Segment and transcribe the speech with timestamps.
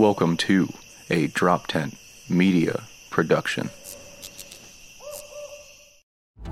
[0.00, 0.66] Welcome to
[1.10, 1.94] a Drop Tent
[2.26, 3.68] Media Production.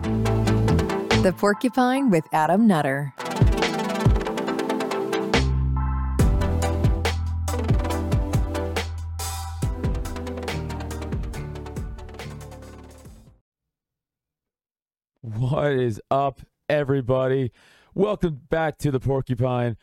[0.02, 3.14] The Porcupine with Adam Nutter.
[15.22, 17.52] What is up, everybody?
[17.94, 19.78] Welcome back to the Porcupine.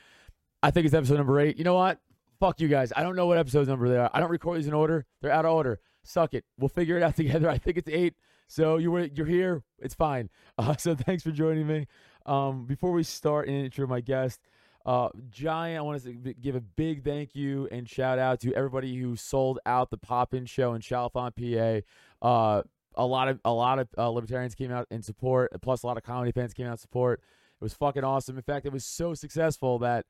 [0.62, 1.58] I think it's episode number eight.
[1.58, 2.00] You know what?
[2.40, 2.92] Fuck you guys.
[2.96, 4.10] I don't know what episode number they are.
[4.14, 5.06] I don't record these in order.
[5.22, 5.80] They're out of order.
[6.04, 6.44] Suck it.
[6.58, 7.50] We'll figure it out together.
[7.50, 8.16] I think it's eight.
[8.48, 9.64] So you were you're here.
[9.80, 10.30] It's fine.
[10.58, 11.86] Uh, so thanks for joining me.
[12.26, 14.40] Um, before we start and intro my guest,
[14.86, 18.96] uh, Giant, I want to give a big thank you and shout out to everybody
[18.96, 22.26] who sold out the Pop In show in Chalfont, PA.
[22.26, 22.62] Uh,
[22.96, 25.98] a lot of a lot of uh, libertarians came out in support, plus a lot
[25.98, 27.20] of comedy fans came out in support.
[27.20, 28.38] It was fucking awesome.
[28.38, 30.06] In fact, it was so successful that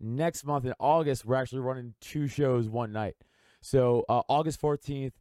[0.00, 3.16] next month in August we're actually running two shows one night.
[3.60, 5.12] So uh, August 14th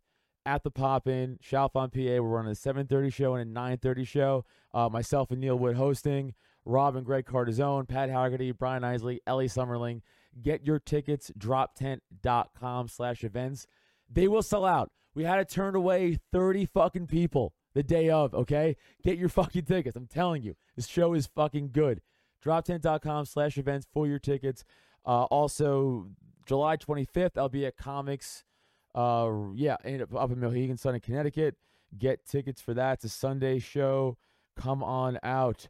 [0.46, 4.46] at the Pop In, Chalfont, PA, we're running a 7:30 show and a 9:30 show.
[4.74, 6.34] Uh, myself and Neil Wood hosting.
[6.66, 10.02] Rob and Greg Cardizone, Pat Haggerty, Brian Isley, Ellie Summerling.
[10.42, 13.66] Get your tickets, droptent.com slash events.
[14.12, 14.92] They will sell out.
[15.16, 18.76] We had to turn away 30 fucking people the day of, okay?
[19.04, 19.96] Get your fucking tickets.
[19.96, 22.02] I'm telling you, this show is fucking good.
[22.44, 24.64] Droptent.com slash events for your tickets.
[25.06, 26.08] Uh, also,
[26.46, 28.44] July 25th, I'll be at Comix,
[28.96, 29.76] uh, yeah,
[30.16, 31.56] up in Mohegan Sun in Connecticut.
[31.98, 32.94] Get tickets for that.
[32.94, 34.18] It's a Sunday show.
[34.56, 35.68] Come on out.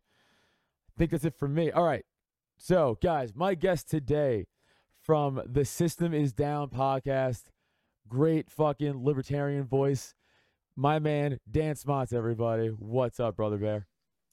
[0.90, 1.72] I think that's it for me.
[1.72, 2.06] All right.
[2.58, 4.48] So, guys, my guest today
[5.02, 7.44] from the System is Down podcast
[8.10, 10.16] great fucking libertarian voice.
[10.76, 12.68] My man, Dan Smotz, everybody.
[12.68, 13.89] What's up, brother bear?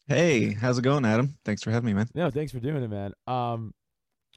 [0.08, 1.36] Hey, how's it going, Adam?
[1.44, 2.08] Thanks for having me, man.
[2.14, 3.12] No, thanks for doing it, man.
[3.26, 3.74] Um,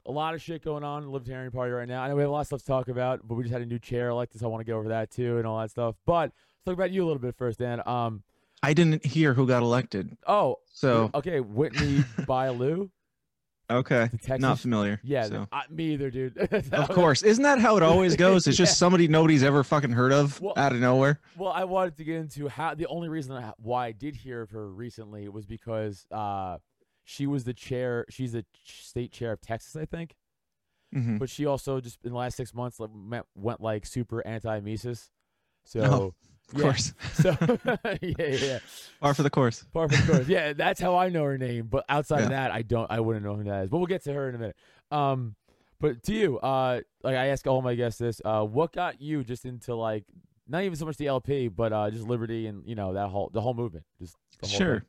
[0.04, 2.02] a lot of shit going on in the Libertarian Party right now.
[2.02, 3.62] I know we have a lot of stuff to talk about, but we just had
[3.62, 4.42] a new chair like this.
[4.42, 5.96] I want to go over that too and all that stuff.
[6.08, 7.88] But let's talk about you a little bit first, Dan.
[7.88, 8.24] Um,
[8.64, 10.18] I didn't hear who got elected.
[10.26, 12.90] Oh, so okay, Whitney Bilyeu.
[13.72, 14.10] Okay,
[14.40, 15.00] not familiar.
[15.04, 15.48] Yeah, so.
[15.52, 16.38] uh, me either, dude.
[16.74, 18.48] of course, isn't that how it always goes?
[18.48, 18.76] It's just Yeah.
[18.78, 21.20] somebody nobody's ever fucking heard of Well- out of nowhere.
[21.38, 24.42] Well, I wanted to get into how the only reason I, why I did hear
[24.42, 26.58] of her recently was because uh,
[27.04, 28.06] she was the chair.
[28.10, 30.16] She's the state chair of Texas, I think.
[30.96, 31.20] Mhm.
[31.20, 35.12] But she also just in the last six months like, went, went like super anti-Mises.
[35.66, 36.14] So Oh,
[36.54, 36.64] Of yeah.
[36.64, 37.36] course, So
[38.02, 38.60] yeah, yeah,
[39.02, 39.64] par for the course.
[39.74, 40.28] par for the course.
[40.28, 41.68] Yeah, that's how I know her name.
[41.68, 42.90] But outside of that, I don't.
[42.90, 43.70] I wouldn't know who that is.
[43.70, 44.56] But we'll get to her in a minute.
[44.92, 45.36] Um,
[45.80, 49.24] but to you, uh, like I ask all my guests this, uh, what got you
[49.24, 50.06] just into like
[50.48, 53.30] not even so much the LP, but uh, just liberty and you know that whole
[53.34, 54.80] the whole movement, just whole Sure.
[54.80, 54.86] thing.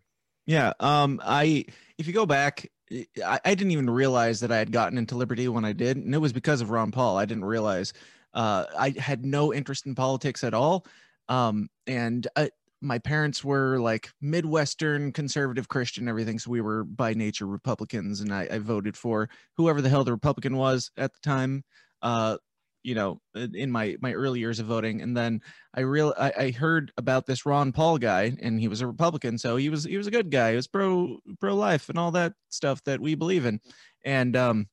[0.47, 0.73] Yeah.
[0.81, 1.21] Um.
[1.23, 1.67] I
[1.99, 5.47] if you go back, I, I didn't even realize that I had gotten into liberty
[5.49, 7.19] when I did, and it was because of Ron Paul.
[7.19, 7.93] I didn't realize.
[8.33, 10.87] Uh, I had no interest in politics at all.
[11.29, 12.51] Um, and I,
[12.81, 16.39] my parents were like Midwestern conservative Christian, everything.
[16.39, 20.13] So we were by nature Republicans, and I, I voted for whoever the hell the
[20.13, 21.65] Republican was at the time.
[22.03, 22.39] Uh,
[22.83, 25.43] you know, in my my early years of voting, and then
[25.75, 29.37] I real I, I heard about this Ron Paul guy, and he was a Republican,
[29.37, 30.51] so he was he was a good guy.
[30.51, 33.61] He was pro pro life and all that stuff that we believe in,
[34.05, 34.69] and um,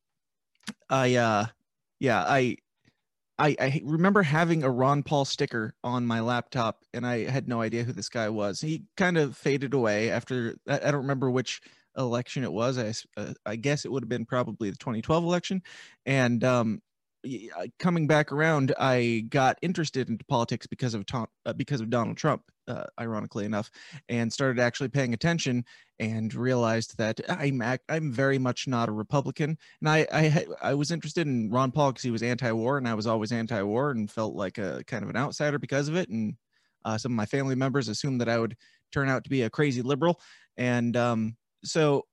[0.88, 1.46] I uh,
[2.00, 2.56] yeah, I
[3.38, 7.60] I, I remember having a Ron Paul sticker on my laptop, and I had no
[7.60, 8.60] idea who this guy was.
[8.60, 10.56] He kind of faded away after.
[10.66, 11.60] I, don't remember which
[11.96, 12.78] election it was.
[12.78, 15.62] I uh, I guess it would have been probably the 2012 election,
[16.04, 16.82] and um,
[17.78, 22.16] coming back around, I got interested into politics because of Tom, uh, because of Donald
[22.16, 23.70] Trump, uh, ironically enough,
[24.08, 25.64] and started actually paying attention
[25.98, 30.90] and realized that I'm I'm very much not a Republican, and I I, I was
[30.90, 34.34] interested in Ron Paul because he was anti-war, and I was always anti-war, and felt
[34.34, 36.34] like a kind of an outsider because of it, and
[36.84, 38.56] uh, some of my family members assumed that I would
[38.92, 40.20] turn out to be a crazy liberal,
[40.56, 42.04] and um, so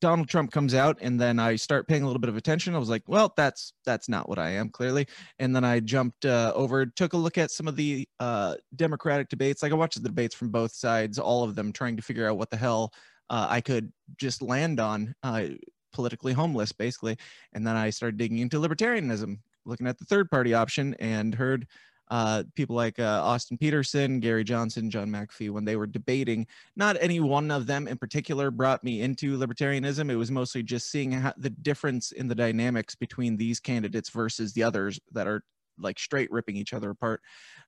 [0.00, 2.74] Donald Trump comes out, and then I start paying a little bit of attention.
[2.74, 5.06] I was like, well, that's that's not what I am clearly,
[5.38, 9.28] and then I jumped uh, over, took a look at some of the uh, Democratic
[9.28, 9.62] debates.
[9.62, 12.38] Like I watched the debates from both sides, all of them trying to figure out
[12.38, 12.92] what the hell
[13.30, 15.14] uh, I could just land on.
[15.22, 15.48] Uh,
[15.92, 17.16] politically homeless basically
[17.54, 21.66] and then i started digging into libertarianism looking at the third party option and heard
[22.08, 26.96] uh, people like uh, austin petersen gary johnson john mcafee when they were debating not
[27.00, 30.10] any one of them in particular brought me into libertarianism.
[30.10, 34.52] It was mostly just seeing how, the difference in the dynamics between these candidates versus
[34.52, 35.42] the others that are
[35.78, 37.20] like straight ripping each other apart.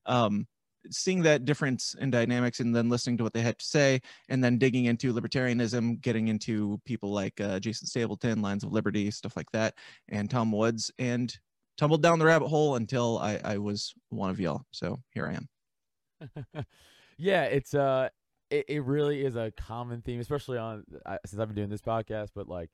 [0.06, 0.46] Um,
[0.90, 4.42] seeing that difference in dynamics and then listening to what they had to say and
[4.42, 9.36] then digging into libertarianism getting into people like uh, jason stapleton lions of liberty stuff
[9.36, 9.74] like that
[10.08, 11.36] and tom woods and
[11.78, 14.64] tumbled down the rabbit hole until I, I was one of y'all.
[14.72, 16.64] So here I am.
[17.16, 18.08] yeah, it's uh,
[18.50, 21.80] it, it really is a common theme, especially on uh, since I've been doing this
[21.80, 22.30] podcast.
[22.34, 22.70] But like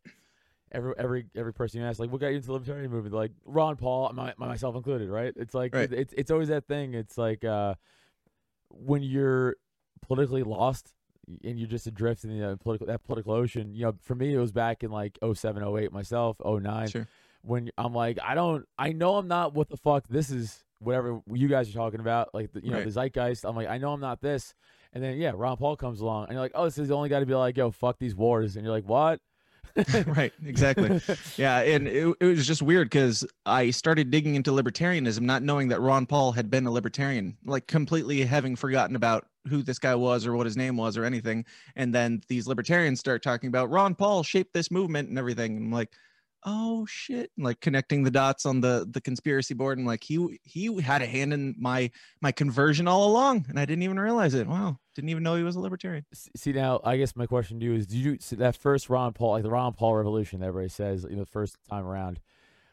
[0.73, 3.15] every every every person you ask, like, what got you into the libertarian movement?
[3.15, 5.33] Like Ron Paul, my, myself included, right?
[5.37, 5.93] It's like Right.
[5.93, 6.95] it's it's always that thing.
[6.95, 7.75] It's like uh,
[8.71, 9.57] when you're
[10.03, 10.93] politically lost
[11.43, 13.75] and you're just adrift in the uh, political that political ocean.
[13.75, 17.09] You know, for me, it was back in like 07, 08 myself, 09 Sure.
[17.45, 21.21] When I'm like, I don't, I know I'm not what the fuck this is, whatever
[21.33, 22.85] you guys are talking about, like the, you know Right.
[22.85, 23.45] the zeitgeist.
[23.45, 24.55] I'm like, I know I'm not this,
[24.93, 27.09] and then yeah, Ron Paul comes along, and you're like, oh, this is the only
[27.09, 29.21] guy to be like, yo, fuck these wars, and you're like, what?
[30.07, 30.33] right.
[30.47, 31.01] Exactly.
[31.37, 35.67] Yeah, and it, it was just weird because I started digging into libertarianism, not knowing
[35.69, 39.95] that Ron Paul had been a libertarian, like completely having forgotten about who this guy
[39.97, 41.45] was or what his name was or anything.
[41.75, 45.57] And then these libertarians start talking about Ron Paul shaped this movement and everything.
[45.57, 45.93] And I'm like,
[46.45, 47.31] oh shit!
[47.37, 51.03] And, like connecting the dots on the the conspiracy board, and like he he had
[51.03, 54.47] a hand in my my conversion all along, and I didn't even realize it.
[54.47, 56.05] Wow, didn't even know he was a libertarian.
[56.13, 59.13] See now, I guess my question to you is: Did you see that first Ron
[59.13, 62.21] Paul, like the Ron Paul revolution that everybody says, you know, the first time around?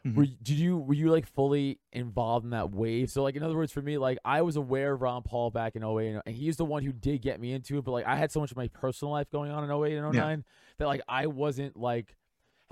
[0.06, 0.16] Mhm.
[0.16, 3.10] Were, did you were you like fully involved in that wave?
[3.10, 5.76] So like in other words, for me, like I was aware of Ron Paul back
[5.76, 7.84] in 08, and he's the one who did get me into it.
[7.84, 10.12] But like I had so much of my personal life going on in 08 and
[10.12, 10.44] 09
[10.78, 12.16] that like I wasn't like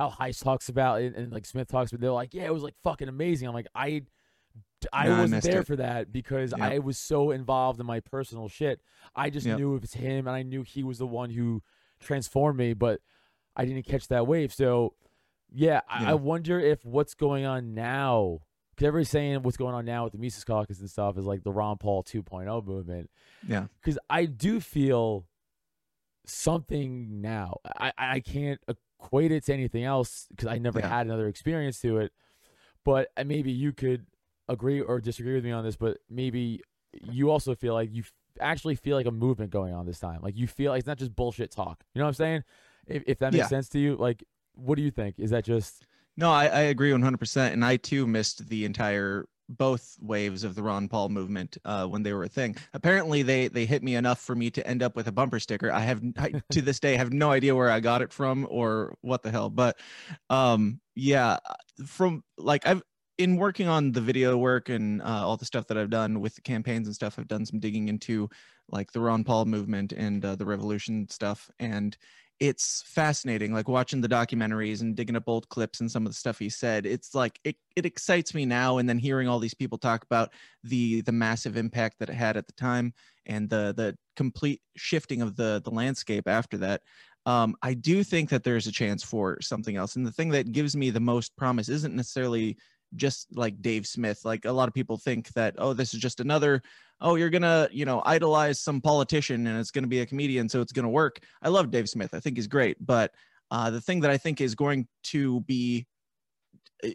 [0.01, 2.01] how Heise talks about it and like Smith talks about.
[2.01, 3.47] They're like, yeah, it was like fucking amazing.
[3.49, 4.03] I'm like, I
[4.93, 5.67] I wasn't missed there it.
[5.67, 6.61] for that because Yep.
[6.73, 8.81] I was so involved in my personal shit.
[9.15, 9.59] I just Yep.
[9.59, 11.63] knew it was him, and I knew he was the one who
[12.01, 13.01] transformed me, but
[13.55, 14.55] I didn't catch that wave.
[14.55, 14.95] So,
[15.53, 16.11] yeah, I, Yeah.
[16.13, 18.39] I wonder if what's going on now,
[18.71, 21.43] because everybody's saying what's going on now with the Mises Caucus and stuff is like
[21.43, 23.11] the Ron Paul 2.0 movement.
[23.47, 23.67] Yeah.
[23.83, 25.27] Because I do feel
[26.25, 27.59] something now.
[27.79, 28.61] I, I can't
[29.03, 30.89] equate it to anything else because I never Yeah.
[30.89, 32.13] had another experience to it.
[32.85, 34.07] But uh, maybe you could
[34.49, 36.61] agree or disagree with me on this, but maybe
[37.03, 38.05] you also feel like you
[38.41, 40.21] actually feel like a movement going on this time.
[40.23, 41.85] Like you feel like it's not just bullshit talk.
[41.95, 42.45] You know what I'm saying?
[42.87, 43.49] If, if that makes Yeah.
[43.49, 44.25] sense to you, like,
[44.55, 45.19] what do you think?
[45.19, 45.85] Is that just
[46.17, 47.53] No, I, I agree 100%.
[47.53, 49.27] And I too missed the entire
[49.57, 52.57] both waves of the Ron Paul movement uh, when they were a thing.
[52.75, 55.73] Apparently, they they hit me enough for me to end up with a bumper sticker.
[55.73, 58.97] I have I, to this day have no idea where I got it from or
[59.03, 59.51] what the hell.
[59.51, 59.79] But
[60.29, 61.39] um, yeah,
[61.87, 62.83] from like I've
[63.21, 66.35] in working on the video work and uh, all the stuff that I've done with
[66.37, 67.19] the campaigns and stuff.
[67.19, 68.31] I've done some digging into
[68.71, 71.99] like the Ron Paul movement and uh, the revolution stuff and
[72.41, 76.17] it's fascinating like watching the documentaries and digging up old clips and some of the
[76.17, 76.87] stuff he said.
[76.87, 80.33] It's like it, it excites me now and then hearing all these people talk about
[80.65, 82.95] the the massive impact that it had at the time
[83.27, 86.83] and the the complete shifting of the the landscape after that
[87.27, 89.97] um, i do think that there's a chance for something else.
[89.97, 92.57] And the thing that gives me the most promise isn't necessarily
[92.97, 94.25] just like dave smith.
[94.25, 96.63] Like a lot of people think that oh this is just another
[97.01, 100.61] oh you're gonna you know idolize some politician and it's gonna be a comedian so
[100.61, 101.21] it's gonna work.
[101.43, 102.15] I love dave smith.
[102.15, 103.13] I think he's great but
[103.51, 105.87] uh, the thing that i think is going to be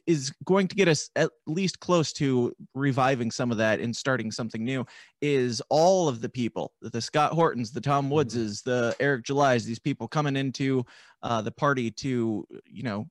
[0.08, 4.32] is going to get us at least close to reviving some of that and starting
[4.32, 4.86] something new
[5.22, 9.80] is all of the people the scott hortons the tom woodses the eric julys these
[9.80, 10.84] people coming into
[11.24, 13.06] uh, the party to you know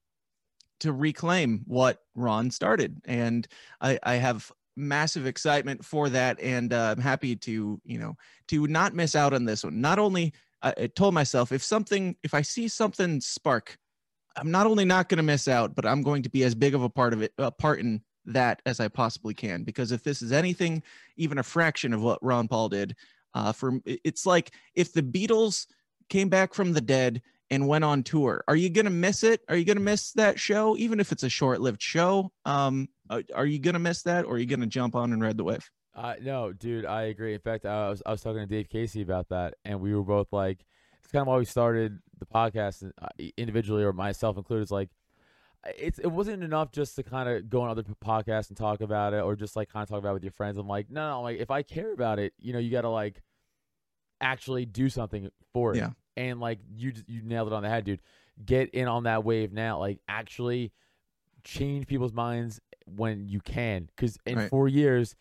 [0.80, 3.00] to reclaim what ron started.
[3.04, 3.46] And
[3.80, 8.16] i i have massive excitement for that and uh, i'm happy to you know
[8.48, 9.80] to not miss out on this one.
[9.80, 13.76] Not only I, I told myself if something if i see something spark
[14.36, 16.74] i'm not only not going to miss out but i'm going to be as big
[16.74, 19.64] of a part of it a part in that as i possibly can.
[19.64, 20.82] Because if this is anything
[21.16, 22.96] even a fraction of what ron paul did
[23.34, 25.66] uh, for it's like if the beatles
[26.08, 29.42] came back from the dead and went on tour are you going to miss it?
[29.48, 30.76] Are you going to miss that show?
[30.76, 34.34] Even if it's a short-lived show um are, are you going to miss that or
[34.34, 37.34] are you going to jump on and ride the wave Uh, no, dude, I agree.
[37.34, 40.02] In fact, I was I was talking to Dave Casey about that, and we were
[40.02, 40.64] both like,
[41.02, 44.62] it's kind of why we started the podcast uh, individually, or myself included.
[44.62, 44.90] It's like,
[45.78, 49.14] it's it wasn't enough just to kind of go on other podcasts and talk about
[49.14, 50.58] it, or just like kind of talk about it with your friends.
[50.58, 52.90] I'm like, no, no, like if I care about it, you know, you got to
[52.90, 53.22] like
[54.20, 55.76] actually do something for it.
[55.76, 55.90] Yeah.
[56.16, 58.00] And like you you nailed it on the head, dude.
[58.44, 59.78] Get in on that wave now.
[59.78, 60.72] Like actually
[61.44, 64.50] change people's minds when you can, because in Right.
[64.50, 65.14] four years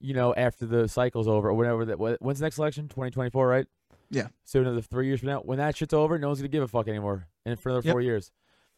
[0.00, 2.88] you know, after the cycle's over or whatever that when's the next election?
[2.88, 3.66] 2024, right?
[4.10, 4.26] Yeah.
[4.44, 6.68] So another 3 years from now, when that shit's over, no one's to give a
[6.68, 7.28] fuck anymore.
[7.46, 7.92] And for another Yep.
[7.92, 8.30] 4 years.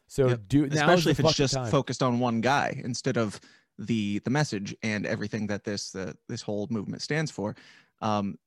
[0.07, 0.41] So Yep.
[0.47, 1.71] do especially if it's just time.
[1.71, 3.41] focused on one guy instead of
[3.77, 7.57] the the message and everything that this uh, this whole movement stands for
[8.01, 8.39] um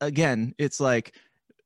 [0.00, 1.14] again it's like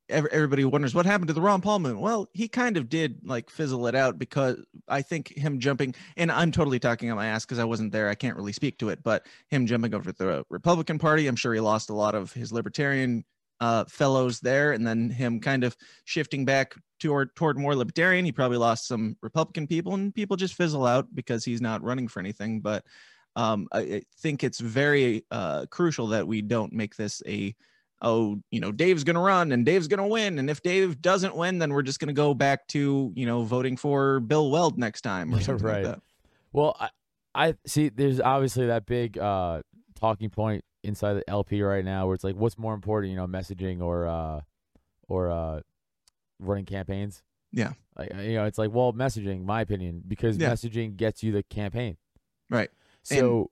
[0.08, 2.02] everybody wonders what happened to the Ron Paul movement.
[2.02, 6.30] Well, he kind of did like fizzle it out because I think him jumping, and
[6.30, 8.08] I'm totally talking on my ass because I wasn't there.
[8.08, 11.54] I can't really speak to it, but him jumping over the Republican Party, I'm sure
[11.54, 13.24] he lost a lot of his libertarian
[13.60, 18.24] uh, fellows there, and then him kind of shifting back toward toward more libertarian.
[18.24, 22.08] He probably lost some Republican people, and people just fizzle out because he's not running
[22.08, 22.60] for anything.
[22.60, 22.84] But
[23.36, 27.54] um, I, I think it's very uh, crucial that we don't make this a
[28.02, 30.38] oh, you know, Dave's going to run and Dave's going to win.
[30.38, 33.44] And if Dave doesn't win, then we're just going to go back to, you know,
[33.44, 35.84] voting for Bill Weld next time or something right.
[35.84, 36.02] like that.
[36.52, 36.90] Well, I,
[37.34, 37.88] I see.
[37.88, 39.62] There's obviously that big uh,
[39.98, 43.26] talking point inside the LP right now, where it's like, what's more important, you know,
[43.26, 44.40] messaging or uh,
[45.08, 45.60] or uh,
[46.38, 47.22] running campaigns?
[47.52, 47.72] Yeah.
[47.96, 50.50] Like, uh, you know, it's like, well, messaging, my opinion, because Yeah.
[50.50, 51.96] messaging gets you the campaign.
[52.50, 52.70] Right.
[53.02, 53.50] So,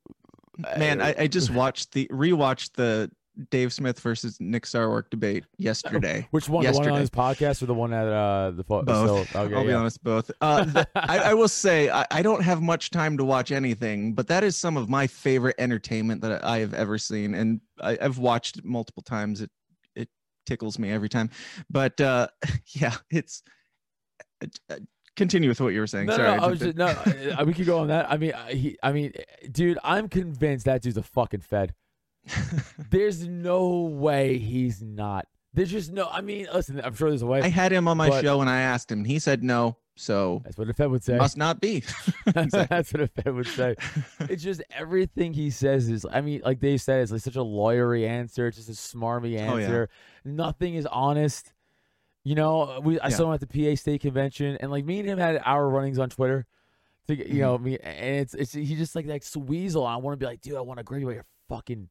[0.77, 3.11] Man, uh, I, I just watched the rewatched the
[3.51, 6.27] Dave Smith versus Nick Sarwark debate yesterday.
[6.31, 6.65] which one?
[6.65, 7.01] The one on yesterday.
[7.01, 8.87] his podcast or the one at uh, the Both.
[8.89, 10.31] So, okay, I'll be honest, both.
[10.41, 14.13] Uh, th- I, I will say I, I don't have much time to watch anything,
[14.13, 17.97] but that is some of my favorite entertainment that I have ever seen, and I,
[18.01, 19.41] I've watched it multiple times.
[19.41, 19.51] It
[19.95, 20.09] it
[20.47, 21.31] tickles me every time.
[21.71, 22.29] But uh,
[22.75, 23.43] yeah, it's.
[24.71, 24.77] Uh,
[25.17, 26.07] continue with what you were saying.
[26.07, 26.87] No, Sorry, no, I was just, no.
[26.87, 28.11] uh, we could go on that.
[28.11, 31.75] I mean, uh, he, I mean, uh, dude, I'm convinced that dude's a fucking fed.
[32.91, 35.27] There's no way he's not.
[35.55, 36.09] There's just no.
[36.11, 37.43] I mean, listen, I'm sure there's a way.
[37.43, 39.05] I had him on my show and I asked him.
[39.05, 41.19] He said no, so That's what a fed would say.
[41.19, 41.83] must not be.
[42.35, 42.55] That's
[42.95, 43.75] what a fed would say.
[44.21, 46.07] It's just everything he says is.
[46.11, 48.47] I mean, like they said, it's like such a lawyery answer.
[48.47, 49.65] It's just a smarmy Oh, yeah.
[49.65, 49.89] answer.
[50.25, 51.53] Nothing is honest.
[52.25, 53.17] You know, we I Yeah.
[53.17, 55.99] saw him at the PA State convention, and like me and him had our runnings
[55.99, 56.47] on Twitter.
[57.09, 57.65] To, you know, Mm-hmm.
[57.65, 59.85] me and it's it's he just like that weasel.
[59.85, 61.91] I want to be like, dude, I want to grab you by your fucking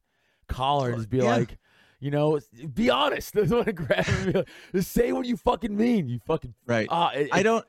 [0.52, 1.36] collar and just be Yeah.
[1.36, 1.58] like,
[2.00, 2.38] you know,
[2.74, 3.36] be honest.
[3.36, 6.08] I want to grab like, just say what you fucking mean.
[6.08, 6.88] You fucking right.
[6.90, 7.10] ah.
[7.12, 7.64] it- I don't.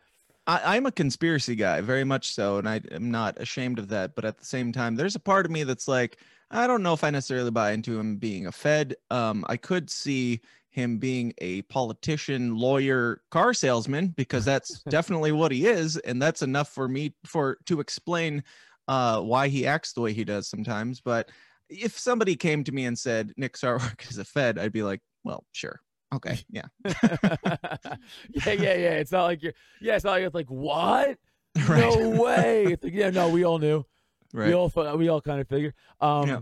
[0.46, 4.14] I, I'm a conspiracy guy, very much so, and I am not ashamed of that.
[4.14, 6.18] But at the same time, there's a part of me that's like,
[6.52, 8.96] I don't know if I necessarily buy into him being a Fed.
[9.10, 15.52] Um, I could see him being a politician, lawyer, car salesman because that's definitely what
[15.54, 18.44] he is, and that's enough for me for to explain
[18.90, 21.00] uh, why he acts the way he does sometimes.
[21.00, 21.30] But
[21.70, 25.02] if somebody came to me and said Nick Sarwark is a Fed, I'd be like,
[25.24, 25.80] well, sure,
[26.14, 28.92] okay, yeah, yeah, yeah, yeah.
[29.00, 29.54] It's not like you're.
[29.82, 31.18] Yeah, it's not like it's like what?
[31.68, 32.66] right, No way.
[32.66, 33.86] It's like, yeah, no, we all knew.
[34.34, 35.74] right, We all fu- we all kind of figured.
[36.02, 36.40] Um, Yeah.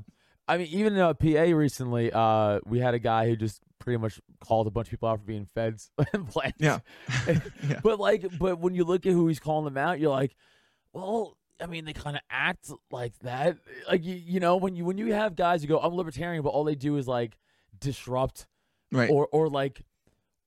[0.47, 3.97] I mean, even in uh, PA recently, uh, we had a guy who just pretty
[3.97, 6.57] much called a bunch of people out for being feds and plants.
[6.59, 6.79] Yeah.
[7.27, 7.79] Yeah.
[7.83, 10.35] But like, but when you look at who he's calling them out, you're like,
[10.93, 13.57] well, I mean, they kind of act like that.
[13.89, 16.49] Like you, you know, when you when you have guys who go, I'm libertarian, but
[16.49, 17.37] all they do is like
[17.79, 18.47] disrupt
[18.91, 19.09] right.
[19.09, 19.81] or or like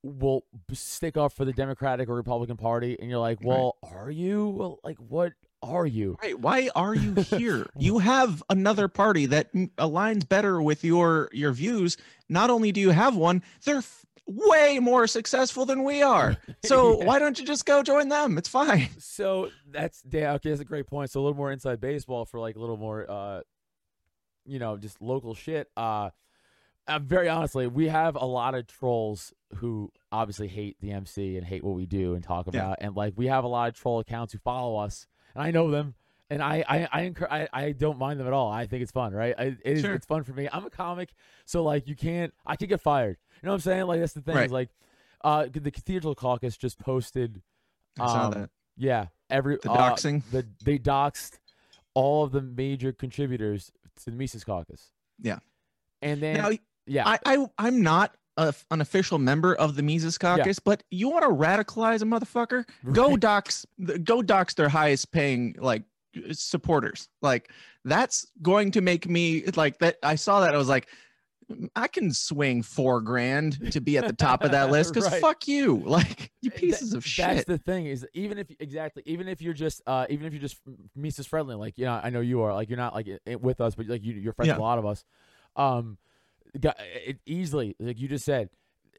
[0.02, 3.48] will stick up for the Democratic or Republican Party, and you're like, Right.
[3.48, 4.48] well, are you?
[4.48, 6.18] Well, like, what are you?
[6.22, 6.38] Right.
[6.38, 7.66] Why are you here?
[7.78, 11.96] you have another party that aligns better with your your views.
[12.28, 13.82] Not only do you have one, they're
[14.26, 16.36] way more successful than we are.
[16.64, 17.04] So Yeah.
[17.04, 18.38] why don't you just go join them?
[18.38, 18.88] It's fine.
[18.98, 21.10] So that's yeah, okay, that's a great point.
[21.10, 23.40] So a little more inside baseball for like a little more uh
[24.46, 25.68] you know, just local shit.
[25.76, 26.10] Uh
[26.86, 31.46] uh, very honestly, we have a lot of trolls who obviously hate the MC and
[31.46, 32.60] hate what we do and talk Yeah.
[32.60, 35.50] about, and like we have a lot of troll accounts who follow us, and I
[35.50, 35.94] know them,
[36.30, 38.50] and I I I, encour- I, I don't mind them at all.
[38.50, 39.34] I think it's fun, right?
[39.38, 39.94] I, it is, Sure.
[39.94, 40.48] it's fun for me.
[40.52, 41.12] I'm a comic,
[41.46, 43.16] so like you can't, I could get fired.
[43.42, 43.86] You know what I'm saying?
[43.86, 44.34] Like that's the thing.
[44.36, 44.46] Right.
[44.46, 44.70] Is like,
[45.22, 47.42] uh, the Cathedral Caucus just posted
[48.00, 48.50] I saw um, that.
[48.76, 50.22] yeah, every The uh, doxing?
[50.30, 51.38] the they doxed
[51.94, 53.70] all of the major contributors
[54.04, 54.90] to the Mises Caucus.
[55.20, 55.38] Yeah.
[56.02, 56.50] and then Now
[56.86, 61.08] yeah, I, I I'm not a, an official member of the Mises Caucus, but you
[61.08, 62.64] want to radicalize a motherfucker?
[62.92, 63.64] Go dox
[64.02, 65.84] go dox their highest paying like
[66.32, 67.08] supporters.
[67.22, 67.50] Like
[67.84, 69.96] that's going to make me like that.
[70.02, 70.88] I saw that I was like,
[71.50, 75.10] "Mm, I can swing four grand to be at the top of that list because
[75.10, 75.20] Right.
[75.20, 77.26] fuck you, like you pieces of shit.
[77.26, 80.42] That's the thing is even if exactly even if you're just uh even if you're
[80.42, 80.58] just
[80.96, 83.08] Mises friendly, like you know I know you are like you're not like
[83.40, 85.04] with us, but like you you're friends with a lot of us.
[85.56, 85.98] Um,
[86.54, 88.50] it easily like you just said.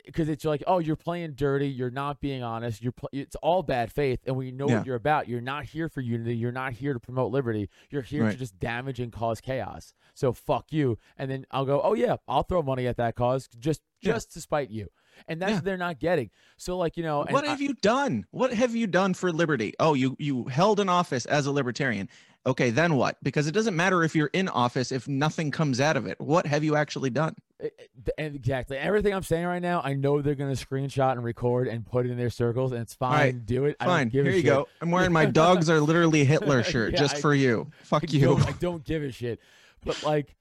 [0.06, 1.68] Because it's like, oh, you're playing dirty.
[1.68, 2.82] You're not being honest.
[2.84, 4.78] You're pl- it's all bad faith, and we know Yeah.
[4.78, 5.28] what you're about.
[5.28, 6.36] You're not here for unity.
[6.36, 7.70] You're not here to promote liberty.
[7.90, 9.94] You're here to just damage and cause chaos.
[10.14, 10.98] So fuck you.
[11.18, 14.14] And then I'll go, oh yeah, I'll throw money at that cause just Yeah.
[14.14, 14.90] just to spite you.
[15.30, 15.56] and that's Yeah.
[15.56, 16.30] what they're not getting.
[16.58, 18.26] So like you know, what I- have you done?
[18.32, 19.74] What have you done for liberty?
[19.80, 22.10] Oh, you you held an office as a libertarian.
[22.48, 23.18] Okay, then what?
[23.24, 26.20] Because it doesn't matter if you're in office if nothing comes out of it.
[26.22, 27.36] What have you actually done?
[27.60, 31.24] Eh, eh, and exactly everything I'm saying right now, I know they're gonna screenshot and
[31.24, 33.12] record and put it in their circles, and it's fine.
[33.20, 33.78] right, do it.
[33.80, 34.46] I don't Fine, give here you shit.
[34.48, 34.68] go.
[34.80, 37.72] I'm wearing my dogs are literally Hitler shirt Yeah, just I- for you.
[37.82, 38.38] Fuck I you.
[38.38, 39.40] I don't give a shit.
[39.84, 40.36] But like,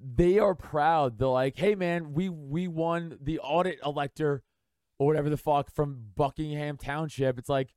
[0.00, 1.18] they are proud.
[1.18, 4.44] They're like, hey man, we we won the audit elector
[5.00, 7.36] or whatever the fuck from Buckingham Township.
[7.38, 7.74] It's like,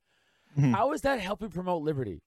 [0.56, 0.72] Mhm.
[0.72, 2.22] how is that helping promote liberty?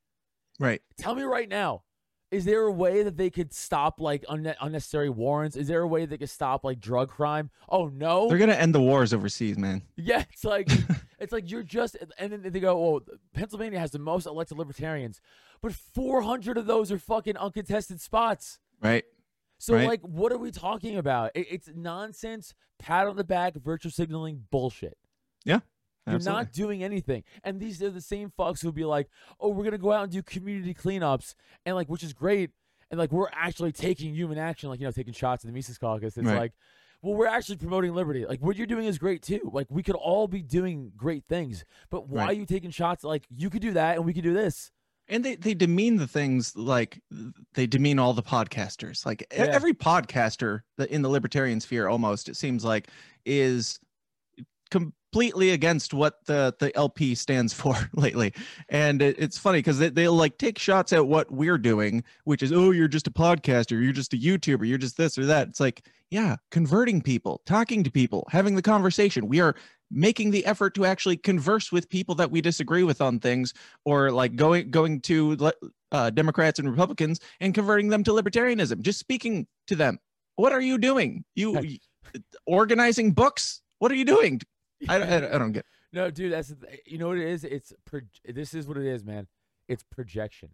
[0.59, 0.81] Right.
[0.97, 1.83] Tell me right now.
[2.31, 5.55] Is there a way that they could stop like unne- unnecessary warrants?
[5.55, 7.49] Is there a way they could stop like drug crime?
[7.69, 8.27] Oh no!
[8.27, 9.83] They're gonna end the wars overseas, man.
[9.95, 10.67] Yeah, it's like
[11.19, 13.01] it's like you're just and then they go, "Oh,
[13.33, 15.21] Pennsylvania has the most elected libertarians,
[15.61, 19.05] but 400 of those are fucking uncontested spots." Right.
[19.59, 19.87] So Right.
[19.87, 21.31] like, what are we talking about?
[21.35, 24.97] It, it's nonsense, pat on the back, virtue signaling bullshit.
[26.07, 26.43] You're Absolutely.
[26.43, 29.09] not doing anything, and these are the same fucks who'll be like,
[29.39, 31.33] "Oh, we're gonna go out and do community cleanups,"
[31.65, 32.51] and like, which is great,
[32.91, 35.77] and like, we're actually taking human action, like you know, taking shots at the Mises
[35.79, 36.15] Caucus.
[36.17, 36.37] It's Right.
[36.37, 36.53] like,
[37.01, 38.25] well, we're actually promoting liberty.
[38.25, 39.49] Like, what you're doing is great too.
[39.51, 42.29] Like, we could all be doing great things, but why Right.
[42.29, 43.03] are you taking shots?
[43.03, 44.71] Like, you could do that, and we could do this.
[45.07, 46.99] and they, they demean the things like
[47.53, 49.43] they demean all the podcasters like Yeah.
[49.51, 52.87] every podcaster that in the libertarian sphere almost it seems like
[53.23, 53.79] is
[55.15, 58.33] completely against what the the lp stands for lately
[58.67, 62.43] and it, it's funny because they, they'll like take shots at what we're doing which
[62.43, 65.47] is oh you're just a podcaster you're just a youtuber you're just this or that
[65.47, 69.55] it's like yeah converting people talking to people having the conversation we are
[69.89, 73.53] making the effort to actually converse with people that we disagree with on things
[73.85, 75.37] or like going going to
[75.93, 78.81] uh, Democrats and Republicans and converting them to libertarianism.
[78.81, 79.99] Just speaking to them.
[80.35, 81.23] What are you doing?
[81.35, 81.61] You
[82.47, 83.61] organizing books?
[83.77, 84.41] What are you doing?
[84.89, 85.65] I, I, I don't get.
[85.93, 86.53] No, dude, that's
[86.85, 87.45] you know what it is.
[87.45, 89.27] It's pro- this is what it is, man.
[89.69, 90.49] It's projection.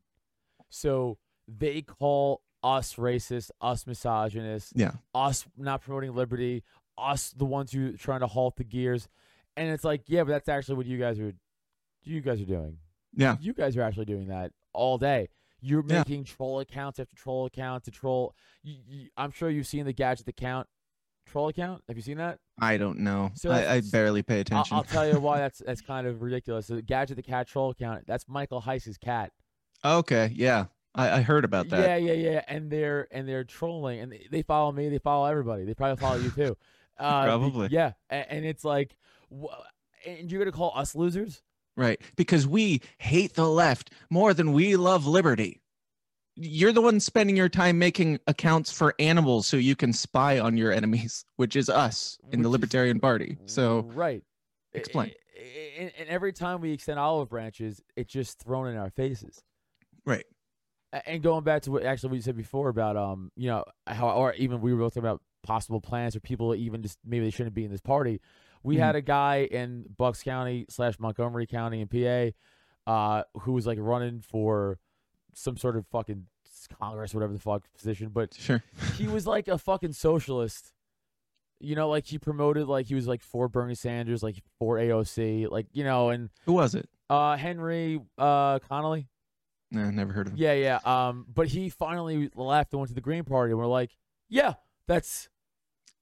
[0.70, 4.92] So they call us racist, us misogynist, Yeah.
[5.16, 6.64] us not promoting liberty,
[6.96, 9.08] us the ones who trying to halt the gears,
[9.58, 11.34] and it's like, yeah, but that's actually what you guys are,
[12.04, 12.78] you guys are doing.
[13.16, 13.38] Yeah.
[13.42, 15.30] You guys are actually doing that all day.
[15.60, 16.00] You're Yeah.
[16.00, 18.36] making troll accounts after troll account to troll.
[18.62, 20.68] You, you, I'm sure you've seen the gadget account
[21.32, 21.84] troll account.
[21.88, 22.40] Have you seen that?
[22.60, 23.32] I don't know.
[23.36, 24.78] So I, I barely pay I'll, attention.
[24.78, 26.68] I'll tell you why that's that's kind of ridiculous.
[26.68, 28.06] So Gadget the cat troll account.
[28.08, 29.32] That's Michael Heise's cat.
[29.84, 30.32] okay.
[30.36, 30.66] Yeah.
[30.94, 32.02] I, I heard about that.
[32.02, 32.42] Yeah, yeah, yeah.
[32.50, 34.90] And they're and they're trolling, and they, they follow me.
[34.90, 35.64] They follow everybody.
[35.64, 36.58] They probably follow you too.
[37.00, 37.68] Uh, Probably.
[37.72, 38.96] Yeah, and, and it's like,
[39.34, 39.48] wh-
[40.06, 41.42] and you're gonna call us losers?
[41.76, 42.00] Right.
[42.16, 45.61] Because we hate the left more than we love liberty.
[46.36, 50.58] You're the one spending your time making accounts for animals so you can spy on
[50.58, 53.38] your enemies, which is us in the Which is- Libertarian Party.
[53.46, 54.24] So right.
[54.74, 55.12] Explain.
[55.78, 59.44] And, and every time we extend olive branches, it's just thrown in our faces.
[60.06, 60.26] right.
[61.06, 64.10] And going back to what actually what you said before about um you know how
[64.10, 67.32] or even we were both talking about possible plans or people even just maybe they
[67.32, 68.20] shouldn't be in this party.
[68.62, 73.66] We had a guy in Bucks County slash Montgomery County in PA, uh, who was
[73.66, 74.80] like running for
[75.34, 76.28] some sort of fucking
[76.80, 78.64] Congress, whatever the fuck position, but Sure.
[78.98, 80.74] he was like a fucking socialist.
[81.60, 85.50] You know, like he promoted like he was like for Bernie Sanders, like for AOC,
[85.52, 86.90] like you know, and Who was it?
[87.10, 89.08] uh Henry uh Connolly.
[89.70, 90.40] Never heard of him.
[90.40, 90.80] Yeah, yeah.
[90.84, 93.96] Um, but he finally left and went to the Green Party, and we're like,
[94.28, 94.56] yeah,
[94.88, 95.30] that's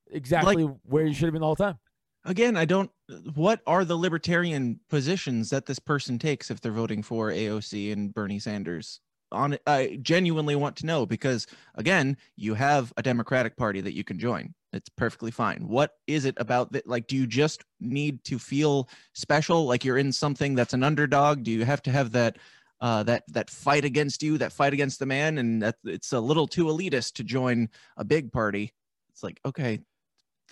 [0.10, 1.78] exactly where you should have been the whole time.
[2.26, 2.90] Again, I don't.
[3.36, 8.14] What are the libertarian positions that this person takes if they're voting for AOC and
[8.14, 9.02] Bernie Sanders?
[9.32, 14.04] On, I genuinely want to know because again, you have a Democratic Party that you
[14.04, 14.54] can join.
[14.74, 15.68] It's perfectly fine.
[15.68, 16.88] What is it about that?
[16.88, 21.44] Like, do you just need to feel special, like you're in something that's an underdog?
[21.44, 22.38] Do you have to have that?
[22.82, 26.20] Uh, that that fight against you, that fight against the man, and that it's a
[26.20, 28.74] little too elitist to join a big party.
[29.10, 29.82] It's like, okay,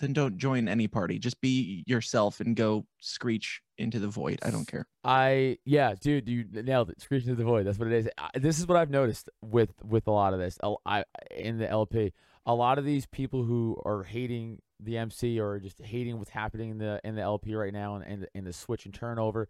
[0.00, 1.18] then don't join any party.
[1.18, 4.38] Just be yourself and go screech into the void.
[4.42, 4.86] I don't care.
[5.04, 7.00] I yeah, dude, you nailed it.
[7.00, 7.66] Screech into the void.
[7.66, 8.08] That's what it is.
[8.18, 10.58] I, this is what I've noticed with with a lot of this.
[10.86, 11.04] I
[11.36, 12.12] in the LP,
[12.46, 16.70] a lot of these people who are hating the MC or just hating what's happening
[16.70, 19.48] in the in the LP right now and and, and the switch and turnover.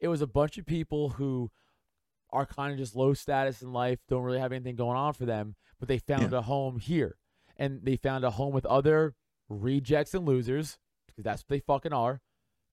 [0.00, 1.50] It was a bunch of people who
[2.32, 5.26] are kind of just low status in life, don't really have anything going on for
[5.26, 7.16] them, but they found a home here,
[7.56, 9.14] and they found a home with other
[9.50, 12.20] rejects and losers because that's what they fucking are.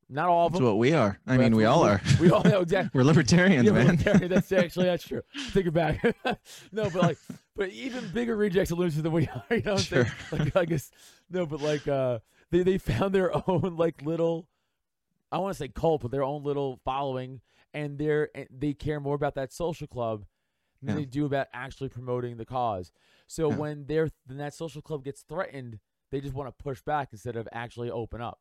[0.10, 0.62] Not all of them.
[0.64, 1.20] That's what we are.
[1.28, 2.00] I mean, we all are.
[2.22, 2.92] We all know exactly.
[2.98, 3.98] We're libertarians, Yeah, man.
[3.98, 5.22] Terry, that's actually that's true.
[5.54, 6.02] Take it back.
[6.72, 7.18] no, but like,
[7.58, 9.44] but even bigger rejects and losers than we are.
[9.50, 10.12] You know what I'm saying?
[10.32, 10.92] Like, I guess
[11.30, 12.20] no, but like, uh,
[12.52, 14.48] they they found their own like little,
[15.30, 17.42] I want to say cult, but their own little following,
[17.74, 20.24] and they're and they care more about that social club
[20.82, 21.02] than Yeah.
[21.02, 22.94] they do about actually promoting the cause.
[23.28, 23.58] So Yeah.
[23.58, 25.80] when they're then that social club gets threatened,
[26.12, 28.40] they just want to push back instead of actually open up.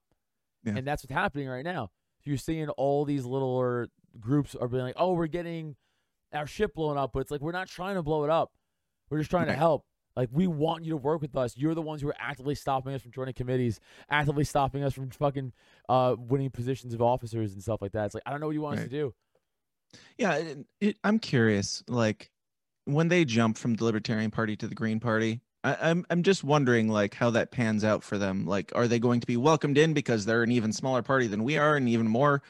[0.65, 0.75] Yeah.
[0.77, 1.91] And that's what's happening right now.
[2.25, 3.87] You're seeing all these little
[4.19, 5.77] groups are being like, "Oh, we're getting
[6.33, 8.53] our ship blown up," but it's like we're not trying to blow it up.
[9.09, 9.85] We're just trying to help.
[10.17, 11.57] Like we want you to work with us.
[11.57, 15.11] You're the ones who are actively stopping us from joining committees, actively stopping us from
[15.11, 15.53] fucking
[15.89, 18.07] uh, winning positions of officers and stuff like that.
[18.07, 19.15] It's like I don't know what you want us to do.
[20.19, 21.85] Yeah, it, it, I'm curious.
[21.87, 22.31] Like
[22.87, 26.45] when they jump from the Libertarian Party to the Green Party, I, I'm I'm just
[26.45, 28.47] wondering like how that pans out for them.
[28.47, 31.43] Like, are they going to be welcomed in because they're an even smaller party than
[31.43, 32.43] we are, and even more?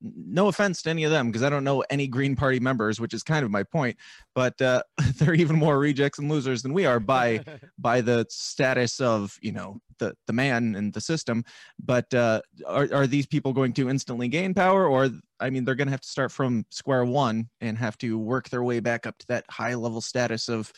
[0.00, 3.12] No offense to any of them, because I don't know any Green Party members, which
[3.12, 3.96] is kind of my point.
[4.32, 4.84] But uh,
[5.16, 7.42] they're even more rejects and losers than we are by
[7.78, 11.42] by the status of you know the the man and the system
[11.82, 15.08] but uh are, are these people going to instantly gain power or
[15.40, 18.50] i mean they're going to have to start from square one and have to work
[18.50, 20.70] their way back up to that high level status of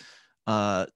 [0.47, 0.87] uh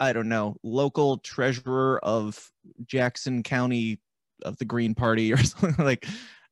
[0.00, 2.50] i don't know local treasurer of
[2.86, 4.00] jackson county
[4.42, 6.06] of the green party or something like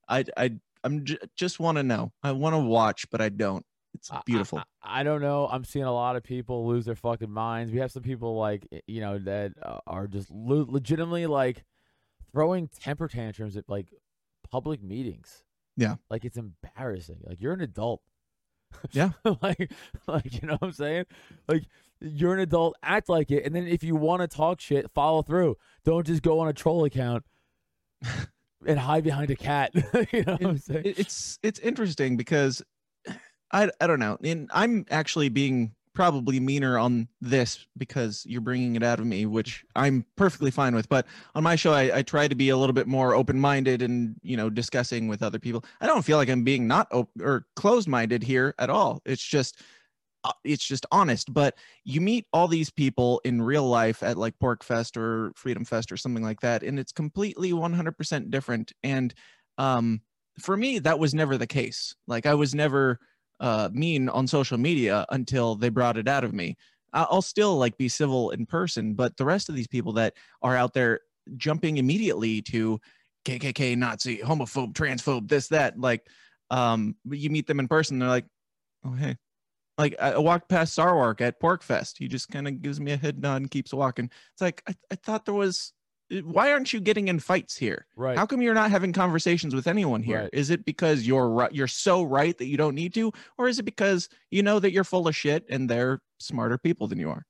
[0.09, 0.51] i i
[0.85, 4.17] i'm j- just want to know i want to watch but i don't it's I-
[4.17, 5.47] I- beautiful I, I don't know.
[5.51, 7.73] I'm seeing a lot of people lose their fucking minds.
[7.73, 11.63] We have some people like you know that uh, are just le- legitimately like
[12.33, 13.95] throwing temper tantrums at like
[14.51, 15.45] public meetings.
[15.77, 15.95] Yeah.
[16.11, 17.19] like it's embarrassing.
[17.23, 18.03] Like you're an adult.
[18.93, 19.11] Yeah.
[19.43, 19.71] like
[20.07, 21.05] like you know what I'm saying?
[21.49, 21.65] Like
[22.01, 25.23] you're an adult, act like it, and then if you want to talk shit, follow
[25.23, 25.57] through.
[25.85, 27.25] Don't just go on a troll account
[28.67, 29.71] and hide behind a cat.
[30.13, 30.83] you know what I'm saying?
[30.85, 32.63] it- it's it's interesting because
[33.53, 38.77] I I don't know, and I'm actually being probably meaner on this because you're bringing
[38.77, 40.89] it out of me, which I'm perfectly fine with.
[40.89, 44.17] But on my show, I, I try to be a little bit more open-minded and
[44.23, 45.65] you know discussing with other people.
[45.81, 49.03] I don't feel like I'm being not op- or closed-minded here at all.
[49.05, 49.61] It's just
[50.25, 51.33] uh, it's just honest.
[51.33, 55.93] But you meet all these people in real life at like PorcFest or Freedom Fest
[55.93, 58.73] or something like that, and it's completely 100% different.
[58.83, 59.13] And
[59.59, 60.01] um,
[60.39, 61.95] for me, that was never the case.
[62.07, 62.99] Like I was never
[63.43, 66.57] uh, mean on social media until they brought it out of me.
[66.95, 70.57] I'll still like be civil in person, but the rest of these people that are
[70.57, 71.01] out there
[71.37, 72.81] jumping immediately to
[73.25, 76.07] KKK, Nazi, homophobe, transphobe, this, that, like,
[76.51, 78.27] um, you meet them in person, they're like,
[78.85, 79.17] oh hey,
[79.79, 81.95] like I walked past Sarwark at PorcFest.
[81.97, 84.11] He just kind of gives me a head nod and keeps walking.
[84.35, 85.73] It's like I, I thought there was.
[86.25, 87.87] Why aren't you getting in fights here?
[87.96, 88.18] right.
[88.18, 90.29] How come you're not having conversations with anyone here?
[90.33, 90.59] Is Right.
[90.61, 93.62] it because you're right, you're so right that you don't need to, or is it
[93.64, 97.25] because you know that you're full of shit and they're smarter people than you are?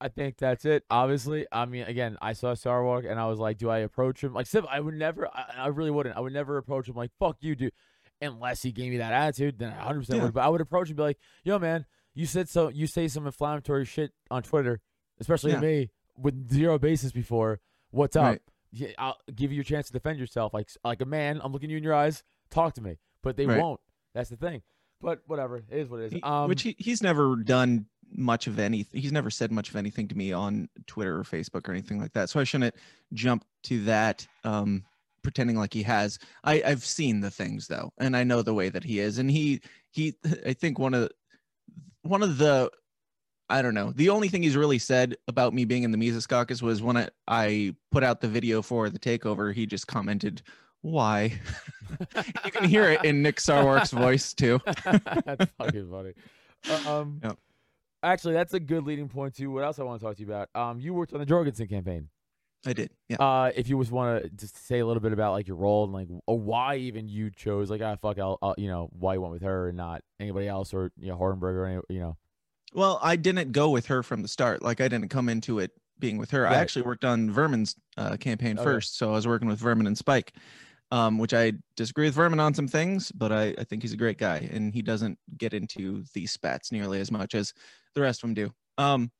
[0.00, 0.84] I think that's it.
[0.90, 4.34] Obviously, I mean, again, I saw Sarwark and I was like, do I approach him?
[4.34, 6.16] Like, I would never, I, I really wouldn't.
[6.16, 7.72] I would never approach him like, fuck you, dude.
[8.20, 10.22] Unless he gave me that attitude, then I 100% Yeah.
[10.24, 10.34] would.
[10.34, 13.08] But I would approach him and be like, yo, man, you said so, you say
[13.08, 14.80] some inflammatory shit on Twitter,
[15.20, 15.60] especially to Yeah.
[15.62, 17.60] me, with zero basis before.
[17.90, 18.24] What's up?
[18.24, 18.42] Right.
[18.72, 20.52] Yeah, I'll give you a chance to defend yourself.
[20.52, 22.98] Like, like a man, I'm looking you in your eyes, talk to me.
[23.22, 23.58] But they Right.
[23.60, 23.80] won't.
[24.14, 24.62] That's the thing.
[25.00, 26.20] But whatever, it is what it is.
[26.22, 29.00] Um, Which he, he's never done much of anything.
[29.00, 32.12] He's never said much of anything to me on Twitter or Facebook or anything like
[32.12, 32.30] that.
[32.30, 32.74] So I shouldn't
[33.12, 34.84] jump to that, um,
[35.22, 36.18] pretending like he has.
[36.44, 39.18] I, I've seen the things though, and I know the way that he is.
[39.18, 40.14] And he he
[40.46, 41.10] I think one of
[42.02, 42.70] one of the
[43.48, 43.92] I don't know.
[43.94, 46.96] The only thing he's really said about me being in the Mises caucus was when
[46.96, 50.42] I, I put out the video for the takeover, he just commented,
[50.82, 51.38] Why?
[52.44, 54.60] you can hear it in Nick Sarwark's voice too.
[54.84, 56.12] that's fucking funny.
[56.68, 57.38] Uh, Um, Yep.
[58.02, 60.26] actually, that's a good leading point to what else I want to talk to you
[60.28, 60.48] about.
[60.54, 62.08] Um, you worked on the Jorgensen campaign.
[62.66, 62.90] I did.
[63.08, 63.18] Yeah.
[63.18, 65.84] Uh, if you just want to just say a little bit about like your role
[65.84, 69.14] and like or why even you chose like ah fuck I'll, I'll you know why
[69.14, 72.00] you went with her and not anybody else or you know Hornberg or any you
[72.00, 72.16] know
[72.76, 74.62] Well, I didn't go with her from the start.
[74.62, 76.46] Like I didn't come into it being with her.
[76.46, 78.64] I actually worked on Vermin's uh, campaign Okay.
[78.64, 80.34] first, so I was working with Vermin and Spike,
[80.92, 83.96] um, which I disagree with Vermin on some things, but I, I think he's a
[83.96, 87.54] great guy, and he doesn't get into these spats nearly as much as
[87.94, 88.52] the rest of them do.
[88.76, 89.10] Um,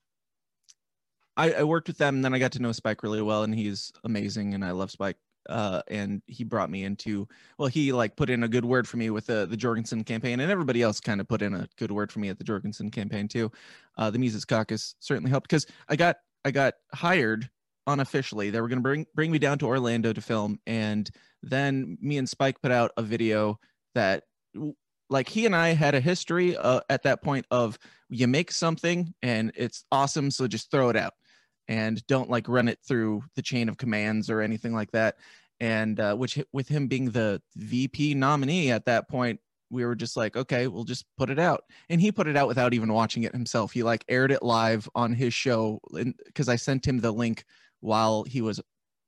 [1.39, 3.55] I, I worked with them, and then I got to know Spike really well, and
[3.55, 5.17] he's amazing, and I love Spike.
[5.49, 7.29] Uh, and he brought me into
[7.59, 10.41] well, he like put in a good word for me with the the Jorgensen campaign,
[10.41, 12.91] and everybody else kind of put in a good word for me at the Jorgensen
[12.91, 13.51] campaign too.
[13.97, 17.51] Uh, the Mises Caucus certainly helped because I got I got hired
[17.87, 18.51] unofficially.
[18.51, 21.09] They were going to bring bring me down to Orlando to film, and
[21.43, 23.59] then me and Spike put out a video
[23.95, 24.25] that
[25.09, 27.79] like he and I had a history uh, at that point of
[28.09, 31.15] you make something and it's awesome, so just throw it out.
[31.69, 35.17] And don't like run it through the chain of commands or anything like that.
[35.61, 40.17] And uh, which with him being the VP nominee at that point, we were just
[40.17, 41.65] like, okay, we'll just put it out.
[41.89, 43.73] And he put it out without even watching it himself.
[43.73, 45.81] He like aired it live on his show
[46.27, 47.45] because I sent him the link
[47.81, 48.61] while he was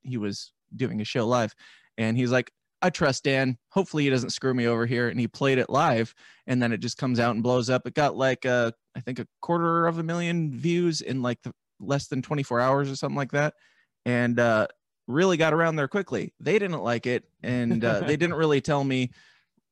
[0.02, 1.54] he was doing a show live,
[1.96, 3.58] and he's like, I trust Dan.
[3.70, 5.08] Hopefully he doesn't screw me over here.
[5.08, 6.14] And he played it live,
[6.46, 7.86] and then it just comes out and blows up.
[7.86, 11.52] It got like a, I think a quarter of a million views in like the,
[11.80, 13.54] less than 24 hours or something like that,
[14.04, 14.66] and uh,
[15.06, 16.32] really got around there quickly.
[16.40, 19.10] They didn't like it, and uh, they didn't really tell me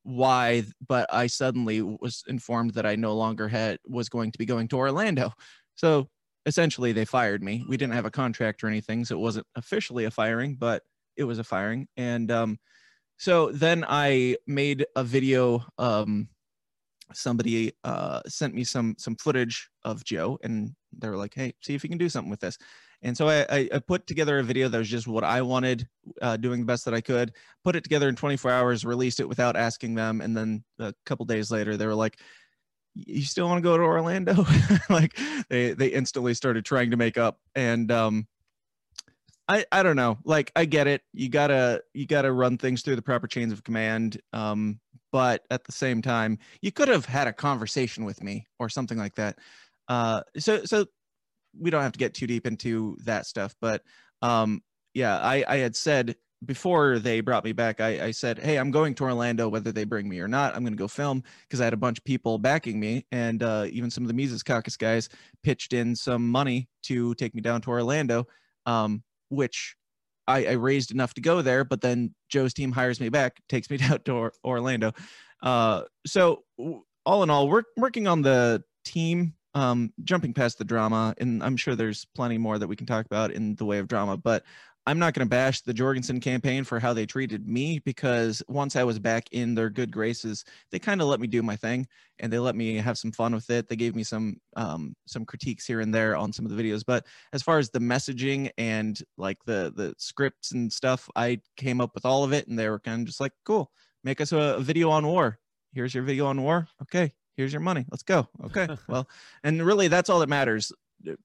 [0.03, 4.45] why, but I suddenly was informed that I no longer had was going to be
[4.45, 5.33] going to Orlando.
[5.75, 6.09] So
[6.45, 7.65] essentially, they fired me.
[7.67, 10.83] We didn't have a contract or anything, so it wasn't officially a firing, but
[11.15, 12.57] it was a firing, and um,
[13.17, 15.65] so then I made a video.
[15.77, 16.29] Um,
[17.13, 21.75] somebody uh, sent me some some footage of Jo, and they were like, "Hey, see
[21.75, 22.57] if you can do something with this."
[23.03, 25.87] And so I, I, put together a video that was just what I wanted,
[26.19, 27.31] uh, doing the best that I could.
[27.63, 31.25] Put it together in 24 hours, released it without asking them, and then a couple
[31.25, 32.19] days later, they were like,
[32.95, 34.45] "You still want to go to Orlando?"
[34.89, 35.17] like
[35.49, 38.27] they they instantly started trying to make up, and um,
[39.47, 40.17] I, I don't know.
[40.25, 41.01] Like I get it.
[41.13, 44.19] You gotta you gotta run things through the proper chains of command.
[44.33, 44.79] Um,
[45.11, 48.97] but at the same time, you could have had a conversation with me or something
[48.97, 49.39] like that.
[49.87, 50.85] Uh, so so
[51.59, 53.55] we don't have to get too deep into that stuff.
[53.61, 53.83] But
[54.21, 54.61] um,
[54.93, 56.15] yeah, I I had said
[56.45, 59.85] before they brought me back, I, I said, hey, I'm going to Orlando whether they
[59.85, 60.55] bring me or not.
[60.55, 63.41] I'm going to go film because I had a bunch of people backing me, and
[63.41, 65.09] uh, even some of the Mises Caucus guys
[65.43, 68.27] pitched in some money to take me down to Orlando.
[68.65, 69.75] Um, which
[70.27, 73.69] I, I, raised enough to go there, but then Jo's team hires me back, takes
[73.69, 74.93] me down to or- Orlando.
[75.41, 76.43] Uh, so
[77.05, 81.57] all in all, we're working on the team, um, jumping past the drama, and I'm
[81.57, 84.17] sure there's plenty more that we can talk about in the way of drama.
[84.17, 84.43] But
[84.87, 88.77] I'm not going to bash the Jorgensen campaign for how they treated me because once
[88.77, 91.85] I was back in their good graces, they kind of let me do my thing
[92.19, 93.67] and they let me have some fun with it.
[93.67, 96.83] They gave me some um, some critiques here and there on some of the videos,
[96.87, 101.81] but as far as the messaging and like the the scripts and stuff, I came
[101.81, 103.69] up with all of it, and they were kind of just like, "Cool,
[104.05, 105.37] make us a, a video on war.
[105.73, 106.69] Here's your video on war.
[106.83, 107.85] Okay, here's your money.
[107.91, 108.29] Let's go.
[108.45, 108.69] Okay.
[108.87, 109.09] well,
[109.43, 110.71] and really that's all that matters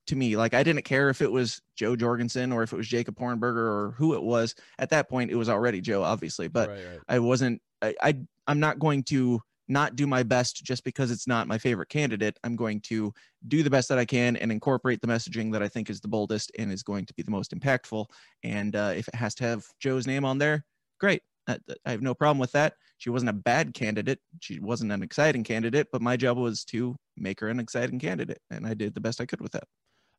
[0.06, 0.36] to me.
[0.36, 3.56] Like I didn't care if it was Jo Jorgensen or if it was Jacob Hornberger
[3.56, 4.54] or who it was.
[4.78, 6.48] At that point, it was already Jo, obviously.
[6.48, 7.00] But right, right.
[7.08, 7.60] I wasn't.
[7.80, 11.58] I, I I'm not going to not do my best just because it's not my
[11.58, 12.38] favorite candidate.
[12.44, 13.12] I'm going to
[13.48, 16.08] do the best that I can and incorporate the messaging that I think is the
[16.08, 18.06] boldest and is going to be the most impactful.
[18.42, 20.64] And uh, if it has to have Jo's name on there,
[21.00, 21.22] great.
[21.48, 22.74] I, I have no problem with that.
[22.98, 24.20] She wasn't a bad candidate.
[24.40, 28.40] She wasn't an exciting candidate, but my job was to make her an exciting candidate,
[28.50, 29.64] and I did the best I could with that.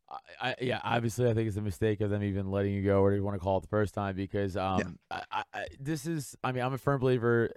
[0.10, 3.02] I, I, yeah, obviously, I think it's a mistake of them even letting you go,
[3.02, 5.22] or you want to call it the first time, because um, yeah.
[5.32, 6.36] I, I, this is.
[6.44, 7.52] I mean, I'm a firm believer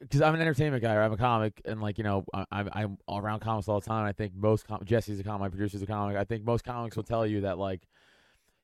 [0.00, 2.98] because I'm an entertainment guy, or I'm a comic, and like you know, I, I'm
[3.08, 4.04] around comics all the time.
[4.04, 6.16] I think most com- Jesse's a comic, my producer's a comic.
[6.16, 7.86] I think most comics will tell you that like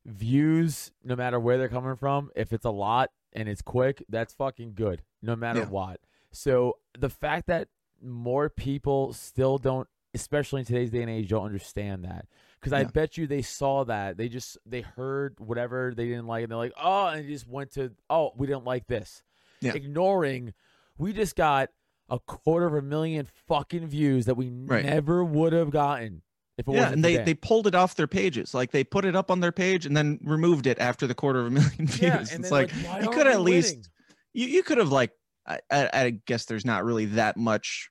[0.05, 4.35] views, no matter where they're coming from, if it's a lot and it's quick, that's
[4.35, 5.68] fucking good, no matter yeah.
[5.68, 6.01] what.
[6.33, 7.68] So the fact that
[8.03, 12.27] more people still don't, especially in today's day and age, don't understand that.
[12.61, 12.81] Because yeah.
[12.81, 16.51] I bet you they saw that they just they heard whatever they didn't like, and
[16.51, 19.23] they're like, oh, and they just went to, oh, we didn't like this,
[19.61, 19.73] yeah.
[19.73, 20.53] ignoring.
[20.99, 21.71] We just got
[22.11, 24.85] a quarter of a million fucking views that we right.
[24.85, 26.23] never would have gotten
[26.59, 26.87] if it wasn't.
[26.89, 28.53] yeah, and they, they pulled it off their pages.
[28.53, 31.41] Like they put it up on their page and then removed it after the quarter
[31.41, 32.01] of a million views.
[32.01, 33.89] Yeah, it's like, like you could at least
[34.33, 35.13] you, you could have like
[35.71, 37.91] I, I, guess there's not really that much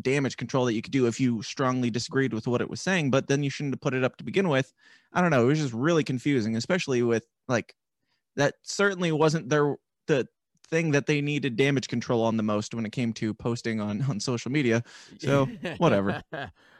[0.00, 3.10] damage control that you could do if you strongly disagreed with what it was saying,
[3.10, 4.72] but then you shouldn't have put it up to begin with.
[5.12, 5.44] I don't know.
[5.44, 7.74] It was just really confusing, especially with like
[8.36, 9.76] that certainly wasn't their
[10.06, 10.28] the
[10.68, 14.02] thing that they needed damage control on the most when it came to posting on
[14.02, 14.82] on social media.
[15.18, 15.46] So
[15.78, 16.22] whatever.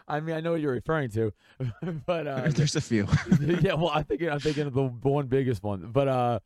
[0.07, 1.33] I mean, I know what you're referring to,
[2.07, 3.07] but uh, there's a few.
[3.41, 6.41] yeah, well, I think I'm thinking of the one biggest one, but uh,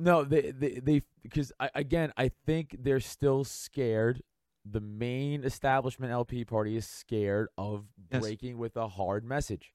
[0.00, 4.22] no, they they they because I, again, I think they're still scared.
[4.64, 8.20] The main establishment LP party is scared of yes.
[8.20, 9.72] breaking with a hard message.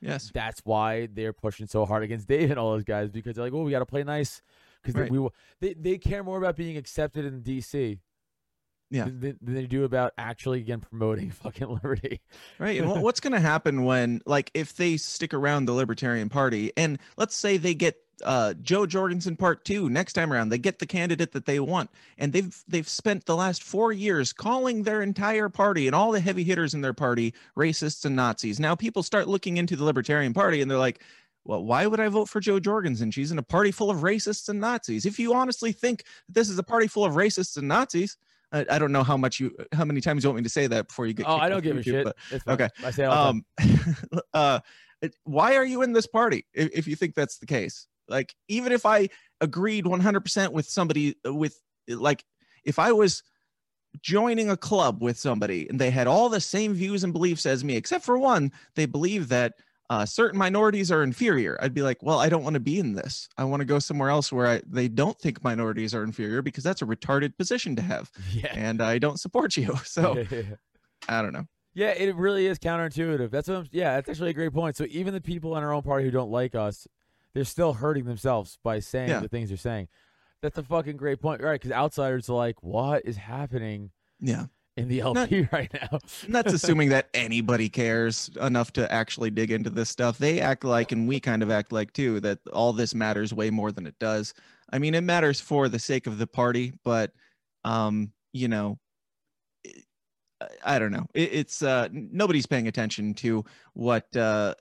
[0.00, 3.44] Yes, that's why they're pushing so hard against Dave and all those guys because they're
[3.44, 4.42] like, "Oh, we got to play nice,"
[4.82, 5.10] because right.
[5.10, 5.28] we
[5.60, 7.98] they they care more about being accepted in DC
[8.90, 12.20] yeah than, than, they do about actually again promoting fucking liberty
[12.58, 16.72] right and what's going to happen when like if they stick around the libertarian party
[16.76, 20.48] and let's say they get uh, Jo Jorgensen part two next time around.
[20.48, 24.32] They get the candidate that they want, and they've they've spent the last four years
[24.32, 28.58] calling their entire party and all the heavy hitters in their party racists and Nazis.
[28.60, 31.02] Now people start looking into the Libertarian Party, and they're like,
[31.44, 33.10] well, why would I vote for Jo Jorgensen?
[33.10, 35.06] She's in a party full of racists and Nazis.
[35.06, 38.16] If you honestly think this is a party full of racists and Nazis,
[38.50, 40.66] I, I don't know how much you, how many times you want me to say
[40.68, 41.26] that before you get.
[41.28, 42.04] Oh, I don't give a shit.
[42.04, 42.68] but- It's okay.
[42.84, 43.44] I say all um
[44.34, 44.60] uh
[45.24, 48.72] why are you in this party if, if you think that's the case like even
[48.72, 49.08] if i
[49.40, 52.24] agreed 100% with somebody uh, with like
[52.64, 53.22] if i was
[54.02, 57.64] joining a club with somebody and they had all the same views and beliefs as
[57.64, 59.54] me except for one they believe that
[59.88, 62.92] uh, certain minorities are inferior i'd be like well i don't want to be in
[62.92, 66.42] this i want to go somewhere else where I, they don't think minorities are inferior
[66.42, 68.52] because that's a retarded position to have yeah.
[68.52, 70.42] and i don't support you so yeah.
[71.08, 73.30] i don't know Yeah, it really is counterintuitive.
[73.30, 74.78] That's what I'm, yeah, that's actually a great point.
[74.78, 76.86] So even the people in our own party who don't like us,
[77.36, 79.20] they're still hurting themselves by saying Yeah.
[79.20, 79.88] the things they're saying.
[80.40, 81.60] That's a fucking great point, right?
[81.60, 84.46] Because outsiders are like, "What is happening yeah
[84.76, 89.68] in the LP right now?" That's assuming that anybody cares enough to actually dig into
[89.68, 90.16] this stuff.
[90.16, 93.50] They act like, and we kind of act like too, that all this matters way
[93.50, 94.32] more than it does.
[94.72, 97.12] I mean, it matters for the sake of the party, but,
[97.64, 98.78] um, you know,
[100.64, 101.06] I don't know.
[101.14, 103.44] It, it's uh, nobody's paying attention to
[103.74, 104.54] what uh,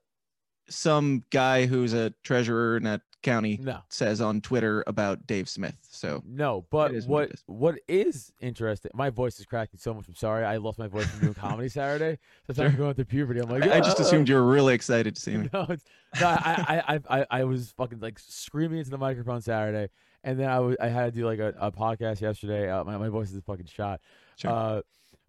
[0.70, 5.76] some guy who's a treasurer in that county no, says on Twitter about Dave Smith.
[5.90, 6.66] So no.
[6.70, 7.44] But what what is.
[7.48, 8.92] what is interesting?
[8.94, 10.08] My voice is cracking so much.
[10.08, 10.46] I'm sorry.
[10.46, 12.20] I lost my voice from doing comedy Saturday.
[12.48, 12.68] That's Sure.
[12.68, 13.40] I'm going through puberty.
[13.42, 15.50] I'm like, I, I just assumed you were really excited to see me.
[15.54, 15.84] No, it's,
[16.20, 19.90] no I, I, I, I, was fucking like screaming into the microphone Saturday,
[20.24, 22.70] and then I I had to do like a, a podcast yesterday.
[22.70, 24.02] Uh, my my voice is fucking shot.
[24.36, 24.52] Sure.
[24.52, 24.82] Uh,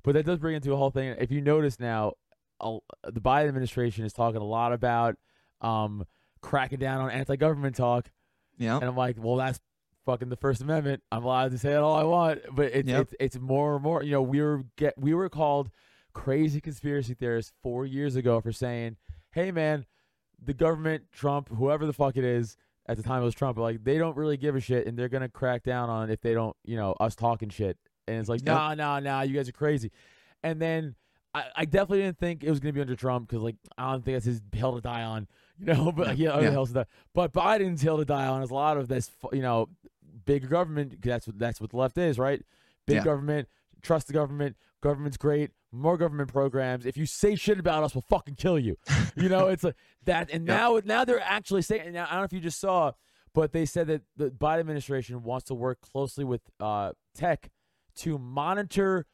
[0.03, 1.16] but that does bring into a whole thing.
[1.18, 2.14] If you notice now,
[2.61, 5.16] uh, the Biden administration is talking a lot about
[5.61, 6.05] um
[6.40, 8.11] cracking down on anti-government talk,
[8.59, 8.77] Yeah.
[8.77, 9.59] and I'm like, well, that's
[10.05, 11.03] fucking the First Amendment.
[11.11, 13.01] I'm allowed to say it all I want, but it's Yep.
[13.01, 14.03] it's it's more and more.
[14.03, 15.71] You know, we were get we were called
[16.12, 18.97] crazy conspiracy theorists four years ago for saying,
[19.33, 19.85] "Hey, man,
[20.42, 22.57] the government, Trump, whoever the fuck it is."
[22.88, 23.57] At the time, it was Trump.
[23.57, 26.21] But like, they don't really give a shit, and they're gonna crack down on if
[26.21, 27.77] they don't, you know, us talking shit.
[28.07, 28.55] And it's like, Yep.
[28.55, 29.90] nah, nah, nah, you guys are crazy.
[30.45, 30.95] And then
[31.37, 34.05] I, I definitely didn't think it was gonna be under Trump because, like, I don't
[34.05, 35.27] think that's his hill to die on,
[35.59, 35.92] you know.
[35.92, 36.51] But yeah, other Yeah.
[36.53, 36.87] hills to die.
[37.14, 39.68] But Biden's hill to die on is a lot of this, you know,
[40.25, 41.03] big government.
[41.03, 42.42] that's what that's what the left is, right?
[42.87, 43.05] Big Yeah.
[43.05, 43.49] government,
[43.83, 44.57] trust the government.
[44.83, 45.51] Government's great.
[45.72, 46.87] More government programs.
[46.87, 48.77] If you say shit about us, we'll fucking kill you.
[49.16, 50.31] You know, it's like that.
[50.31, 50.57] And Yeah.
[50.57, 51.92] now, now they're actually saying.
[51.92, 52.92] Now I don't know if you just saw,
[53.35, 57.51] but they said that the Biden administration wants to work closely with uh, tech
[57.96, 59.07] to monitor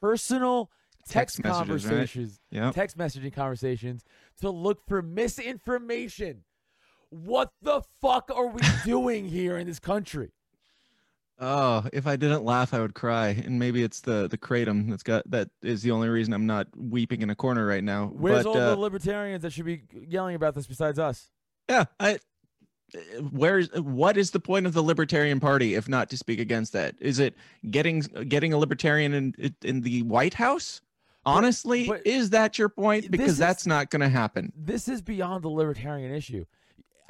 [0.00, 0.70] personal
[1.08, 1.90] text, Text messages, right?
[1.90, 2.70] conversations, Yeah.
[2.72, 4.04] text messaging conversations
[4.40, 6.44] to look for misinformation.
[7.10, 10.30] What the fuck are we doing here in this country?
[11.38, 13.28] Oh, if I didn't laugh, I would cry.
[13.28, 16.68] And maybe it's the the kratom that's got that is the only reason I'm not
[16.76, 18.06] weeping in a corner right now.
[18.14, 21.30] Where's but all uh, the libertarians that should be yelling about this besides us?
[21.68, 22.18] yeah, I
[23.30, 26.94] where's what is the point of the Libertarian Party if not to speak against that?
[27.00, 27.34] Is it
[27.70, 30.80] getting getting a libertarian in in the White House?
[31.24, 33.02] Honestly, but is that your point?
[33.04, 34.52] this Because is- that's not going to happen.
[34.56, 36.44] This is beyond the libertarian issue.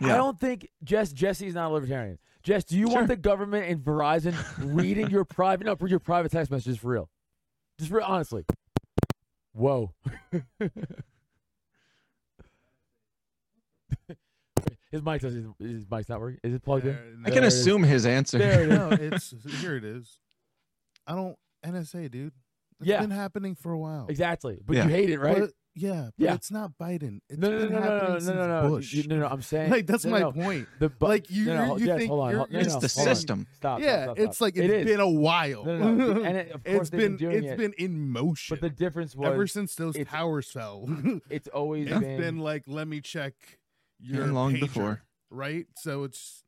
[0.01, 2.19] I don't think Jess Jesse's not a libertarian.
[2.43, 2.97] Jess, do you Sure.
[2.97, 7.09] want the government and Verizon reading your private no, your private text messages for real?
[7.79, 8.45] Just real honestly.
[9.53, 9.93] Whoa.
[14.91, 16.41] his mic does his, his mic's not working.
[16.43, 16.93] Is it plugged in?
[16.95, 17.55] There- I can it is.
[17.61, 18.39] assume his answer.
[18.39, 18.79] There it is.
[18.79, 19.77] no, it's here.
[19.77, 20.19] It is.
[21.07, 22.33] I don't NSA, dude.
[22.83, 23.01] It's Yeah.
[23.01, 24.07] been happening for a while.
[24.09, 24.61] Exactly.
[24.65, 24.85] But Yeah.
[24.85, 25.39] you hate it, right?
[25.41, 26.35] But, yeah, but Yeah.
[26.35, 27.21] it's not Biden.
[27.31, 28.93] It's no, no, no, been no, no, happening no, no, since no, no, Bush.
[28.93, 29.27] You- no, no.
[29.27, 30.33] I'm saying like that's no, my no.
[30.33, 30.69] point.
[30.79, 32.77] The bu- Like, you- no, no, you Jess, think hold on, you're- no, you're- no,
[32.77, 33.15] it's the hold on.
[33.17, 33.47] system.
[33.55, 33.81] Stop.
[33.81, 34.29] yeah, stop, stop, stop.
[34.29, 34.85] it's like it's It is.
[34.87, 35.65] been a while.
[35.65, 36.23] No, no, no.
[36.25, 37.57] And it, of course it's they've been, been doing it's it.
[37.59, 38.55] been in motion.
[38.55, 40.85] But the difference was ever since those it's- towers fell.
[41.31, 43.33] it's always it's been, been like let me check
[43.99, 45.03] your And long pager, before.
[45.31, 45.67] right?
[45.77, 46.45] So it's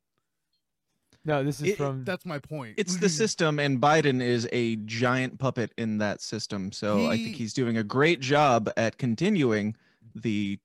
[1.25, 1.43] no.
[1.43, 2.75] This is It- from that's my point.
[2.77, 6.71] It's the system, and Biden is a giant puppet in that system.
[6.71, 9.75] So I think he's doing a great job at continuing
[10.15, 10.59] the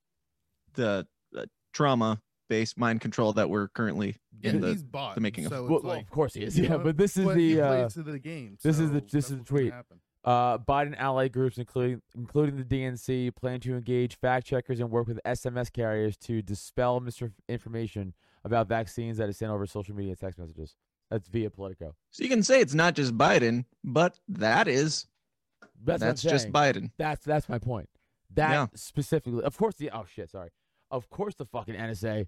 [0.75, 4.69] the uh, trauma-based mind control that we're currently yeah, in the.
[4.73, 5.15] he's bought.
[5.15, 5.53] the making of.
[5.53, 6.59] So well, it's well, like, of course he is.
[6.59, 8.57] Yeah, know, but this is but he the uh, plays to the game.
[8.63, 9.73] this is the- this is the tweet.
[10.25, 15.07] uh, Biden ally groups, including including the DNC, plan to engage fact checkers and work
[15.07, 20.39] with SMS carriers to dispel misinformation about vaccines that is sent over social media text
[20.39, 20.75] messages.
[21.11, 21.95] That's via Politico.
[22.11, 25.07] So you can say it's not just Biden, but that is
[25.83, 26.51] That's, that's just.
[26.53, 26.91] Biden.
[26.99, 27.89] That's that's my point.
[28.35, 28.67] That Yeah.
[28.75, 29.75] specifically, of course.
[29.77, 30.51] The oh shit, sorry.
[30.91, 32.27] Of course, the fucking NSA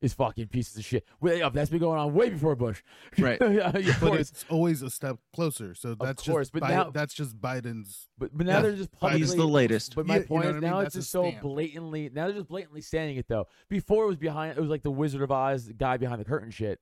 [0.00, 1.04] is fucking pieces of shit.
[1.20, 1.52] Way up.
[1.54, 2.82] That's been going on way before Bush.
[3.18, 3.38] Right.
[3.40, 4.20] yeah, of But course.
[4.30, 5.74] it's always a step closer.
[5.74, 8.08] So that's course, just but Bi- now- that's just Biden's.
[8.16, 8.62] But but now Yeah.
[8.62, 9.20] they're just He's publicly.
[9.20, 9.94] He's the latest.
[9.96, 10.70] But my Yeah, you point know is what I mean?
[10.70, 11.42] now it's That's just so stamp.
[11.42, 12.10] blatantly.
[12.12, 13.46] Now they're just blatantly saying it though.
[13.68, 14.56] Before it was behind.
[14.56, 16.78] It was like the Wizard of Oz, the guy behind the curtain shit.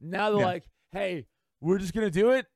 [0.00, 0.46] Now they're Yeah.
[0.46, 1.26] like, hey,
[1.60, 2.46] we're just gonna do it.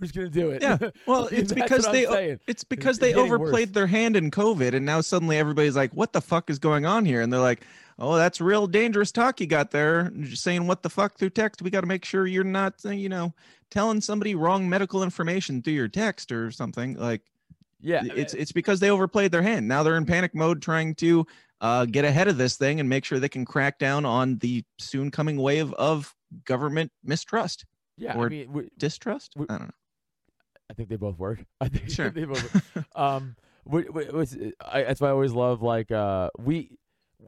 [0.00, 0.62] We're just gonna do it.
[0.62, 0.78] Yeah.
[1.06, 2.40] Well, it's because they saying.
[2.46, 3.74] it's because It's they getting overplayed worse.
[3.74, 7.04] their hand in COVID, and now suddenly everybody's like, "What the fuck is going on
[7.04, 7.64] here?" And they're like,
[7.98, 10.10] "Oh, that's real dangerous talk you got there.
[10.20, 11.60] Just saying what the fuck through text.
[11.62, 13.34] We got to make sure you're not, uh, you know,
[13.70, 17.20] telling somebody wrong medical information through your text or something." Like,
[17.80, 18.02] Yeah.
[18.16, 19.68] it's it's because they overplayed their hand.
[19.68, 21.26] Now they're in panic mode, trying to
[21.60, 24.64] uh, get ahead of this thing and make sure they can crack down on the
[24.78, 26.14] soon coming wave of
[26.46, 27.66] government mistrust,
[27.98, 28.14] yeah.
[28.14, 29.34] I or- mean, we, distrust.
[29.36, 29.74] We- I don't know.
[30.70, 31.44] I think they both work.
[31.60, 32.10] I think Sure.
[32.16, 32.84] they both work.
[32.94, 36.78] um, wh- what's- I, that's why I always love like uh we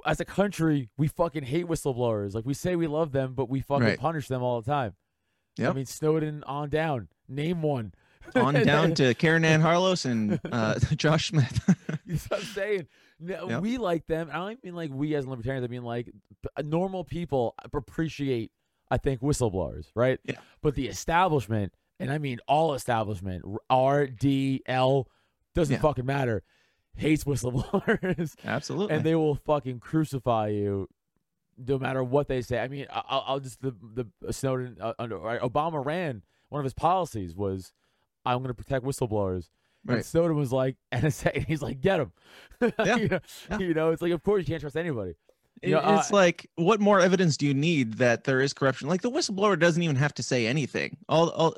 [0.06, 2.34] as a country we fucking hate whistleblowers.
[2.34, 3.98] Like we say we love them, but we fucking Right.
[3.98, 4.94] punish them all the time.
[5.58, 7.08] Yeah, I mean Snowden on down.
[7.28, 7.92] Name one.
[8.36, 11.60] on down to Caryn Ann Harlos and uh, Josh Smith.
[12.06, 12.86] You know what I'm saying?
[13.18, 13.62] No, Yep.
[13.62, 14.30] We like them.
[14.32, 15.64] I don't mean like we as libertarians.
[15.64, 16.08] I mean like
[16.62, 18.50] normal people appreciate.
[18.90, 20.18] I think whistleblowers, right?
[20.24, 20.34] Yeah.
[20.62, 21.72] But the establishment,
[22.02, 25.08] and I mean all establishment, R, D, L,
[25.54, 25.80] doesn't Yeah.
[25.80, 26.42] fucking matter,
[26.96, 28.94] hates whistleblowers, Absolutely.
[28.96, 30.88] and they will fucking crucify you,
[31.58, 32.58] no matter what they say.
[32.58, 33.74] I mean, I'll, I'll just the
[34.22, 37.72] the Snowden uh, under right, Obama ran one of his policies was,
[38.26, 39.48] I'm going to protect whistleblowers.
[39.88, 42.12] And Snowden was like NSA, and he's like, get him.
[42.78, 42.96] Yeah.
[42.96, 43.58] you, know, Yeah.
[43.58, 45.14] you know, it's like, of course you can't trust anybody.
[45.62, 48.52] It- you know, it's uh, like, what more evidence do you need that there is
[48.52, 48.88] corruption?
[48.88, 50.96] Like the whistleblower doesn't even have to say anything.
[51.08, 51.56] All, all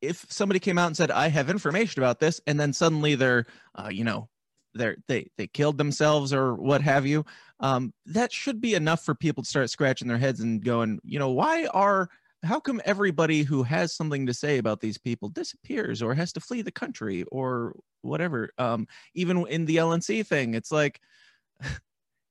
[0.00, 3.46] if somebody came out and said, "I have information about this," and then suddenly they're,
[3.76, 4.28] uh, you know,
[4.74, 7.24] they're they they killed themselves or what have you,
[7.60, 11.18] um, that should be enough for people to start scratching their heads and going, you
[11.18, 12.08] know, why are
[12.42, 16.40] how come everybody who has something to say about these people disappears or has to
[16.40, 21.00] flee the country or whatever um even in the lnc thing it's like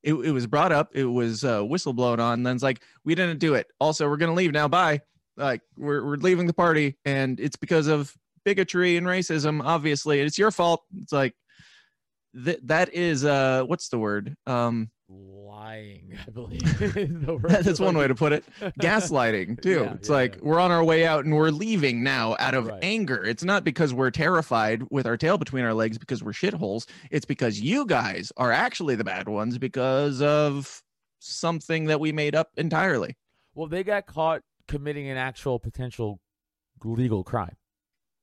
[0.03, 3.15] it, it was brought up it was uh whistleblown on and then it's like we
[3.15, 3.67] didn't do it.
[3.79, 4.67] Also we're gonna leave now.
[4.67, 5.01] Bye.
[5.37, 10.37] Like we're, we're leaving the party and it's because of bigotry and racism obviously it's
[10.37, 10.83] your fault.
[10.97, 11.33] It's like
[12.43, 14.35] th- that is uh what's the word?
[14.45, 16.62] Um Lying, I believe
[17.41, 18.45] that's one way to put it
[18.80, 20.41] gaslighting too Yeah, it's yeah, like yeah.
[20.43, 22.80] we're on our way out and we're leaving now out of Right.
[22.84, 26.88] anger it's not because we're terrified with our tail between our legs because we're shitholes
[27.10, 30.84] it's because you guys are actually the bad ones because of
[31.20, 33.18] something that we made up entirely
[33.55, 36.20] Well, they got caught committing an actual potential
[36.84, 37.55] legal crime.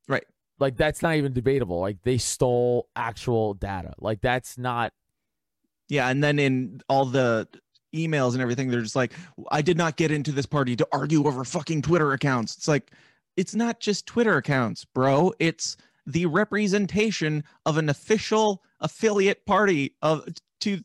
[0.08, 0.24] Right.
[0.60, 1.80] Like that's not even debatable.
[1.80, 3.92] Like they stole actual data.
[3.98, 4.92] Like that's not
[5.88, 7.48] yeah and then in all the
[7.94, 9.12] emails and everything they're just like
[9.50, 12.90] i did not get into this party to argue over fucking twitter accounts it's like
[13.36, 15.76] it's not just twitter accounts bro it's
[16.06, 20.26] the representation of an official affiliate party of
[20.60, 20.80] to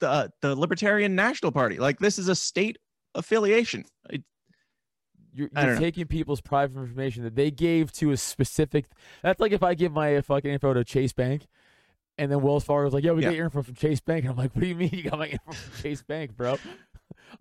[0.00, 2.78] the the libertarian national party like this is a state
[3.14, 4.22] affiliation It-
[5.36, 5.78] you're, you're know.
[5.80, 8.84] taking people's private information that they gave to a specific.
[9.24, 11.48] That's like if I give my fucking info to Chase Bank,
[12.18, 13.30] and then Wells Fargo was like, "Yeah, we Yeah.
[13.30, 15.18] get your info from Chase Bank," and I'm like, "What do you mean you got
[15.18, 16.58] my info from Chase Bank, bro?"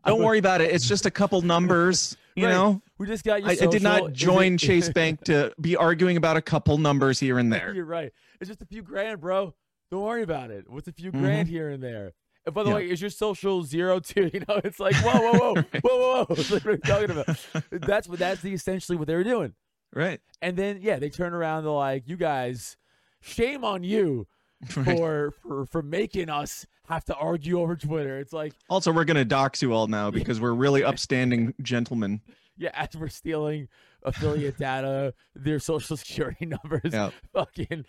[0.05, 2.51] don't worry about it it's just a couple numbers you Right.
[2.51, 3.49] know We just got your.
[3.51, 7.37] I, I did not join chase bank to be arguing about a couple numbers here
[7.37, 8.11] and there You're right.
[8.41, 9.53] It's just a few grand, bro.
[9.91, 10.67] Don't worry about it.
[10.69, 11.19] What's a few Mhm.
[11.19, 12.13] grand here and there?
[12.45, 12.75] And by the Yeah.
[12.75, 14.29] way, is your social zero too?
[14.33, 16.35] You know, it's like whoa, whoa, whoa, whoa, whoa, whoa.
[16.35, 17.27] Like, what are you talking about?
[17.71, 18.19] That's what.
[18.19, 19.53] That's the essentially what they were doing.
[19.93, 21.63] right And then yeah, they turn around.
[21.63, 22.77] They're like, "You guys,
[23.21, 24.27] shame on you
[24.77, 29.05] right for for for making us have to argue over Twitter." It's like Also, we're
[29.05, 32.21] gonna dox you all now because we're really upstanding gentlemen.
[32.57, 33.67] yeah, as we're stealing
[34.03, 37.11] affiliate data, their social security numbers, Yeah.
[37.33, 37.85] fucking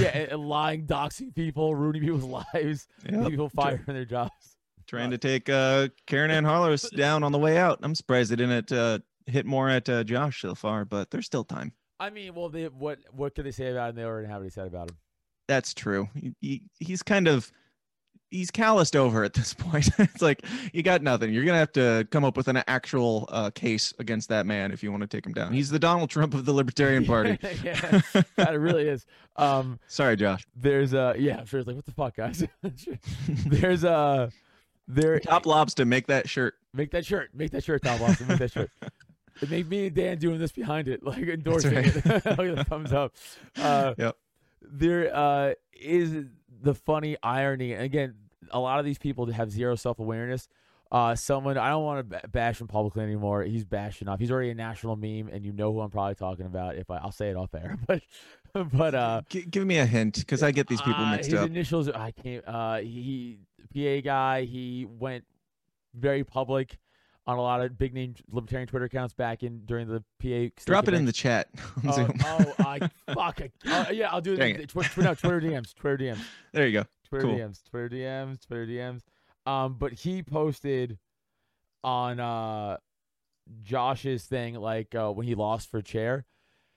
[0.00, 3.28] yeah, and, and lying, doxing people, ruining people's lives, Yep.
[3.28, 4.56] people fired from their jobs.
[4.86, 7.78] Trying to take uh, Caryn Ann Harlos down on the way out.
[7.82, 11.44] I'm surprised they didn't uh, hit more at uh, Josh so far, but there's still
[11.44, 11.72] time.
[12.00, 13.96] I mean, well, they, what what could they say about him?
[13.96, 14.96] They already have what already said about him.
[15.52, 16.08] That's true.
[16.14, 17.52] He, he, he's kind of
[18.30, 19.90] he's calloused over at this point.
[19.98, 20.42] it's like
[20.72, 21.30] you got nothing.
[21.34, 24.82] You're gonna have to come up with an actual uh, case against that man if
[24.82, 25.52] you want to take him down.
[25.52, 27.38] He's the Donald Trump of the Libertarian Party.
[27.62, 28.00] yeah,
[28.36, 29.04] that it really is.
[29.36, 30.46] Um, Sorry, Josh.
[30.56, 32.42] there's uh, yeah, I'm sure like, what the fuck, guys?
[33.28, 34.30] there's a uh,
[34.88, 36.54] there Top lobster, make that shirt.
[36.72, 38.70] make that shirt, make that shirt, Tom Boston, make that shirt.
[39.40, 41.86] It made me and Dan doing this behind it, like endorsing right.
[41.86, 42.04] it.
[42.04, 43.14] Look at the thumbs up.
[43.56, 44.16] Uh, Yep.
[44.70, 46.26] There uh, is
[46.62, 47.72] the funny irony.
[47.72, 48.14] and Again,
[48.50, 50.48] a lot of these people have zero self awareness.
[50.90, 53.42] Uh, someone I don't want to bash him publicly anymore.
[53.44, 54.20] He's bashing off.
[54.20, 56.76] He's already a national meme, and you know who I'm probably talking about.
[56.76, 58.02] If I, I'll say it off air, but
[58.52, 61.40] but uh, G- give me a hint because I get these people uh, mixed his
[61.40, 61.46] up.
[61.46, 62.46] initials, I can't.
[62.46, 63.38] Uh, he
[63.74, 64.42] PA guy.
[64.42, 65.24] He went
[65.94, 66.76] very public
[67.26, 70.52] on a lot of big name libertarian Twitter accounts back in during the PA.
[70.66, 71.48] Drop it in the chat.
[71.86, 72.78] Oh, oh, I
[73.14, 73.40] fuck.
[73.40, 74.36] I, uh, yeah, I'll do it.
[74.36, 74.68] Dang it.
[74.68, 75.74] Twi- twi- no, Twitter DMs.
[75.74, 76.18] Twitter DMs.
[76.52, 76.84] there you go.
[77.08, 77.36] Twitter Cool.
[77.38, 79.02] DMs, Twitter DMs, Twitter DMs.
[79.46, 80.98] Um, but he posted
[81.84, 82.76] on uh
[83.62, 86.24] Josh's thing like uh, when he lost for chair.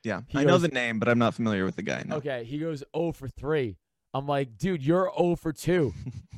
[0.04, 2.04] Yeah, He I know the name, but I'm not familiar with the guy.
[2.06, 2.18] No.
[2.18, 3.76] Okay, he goes 0 for 3.
[4.16, 5.94] I'm like, dude, you're 0 for 2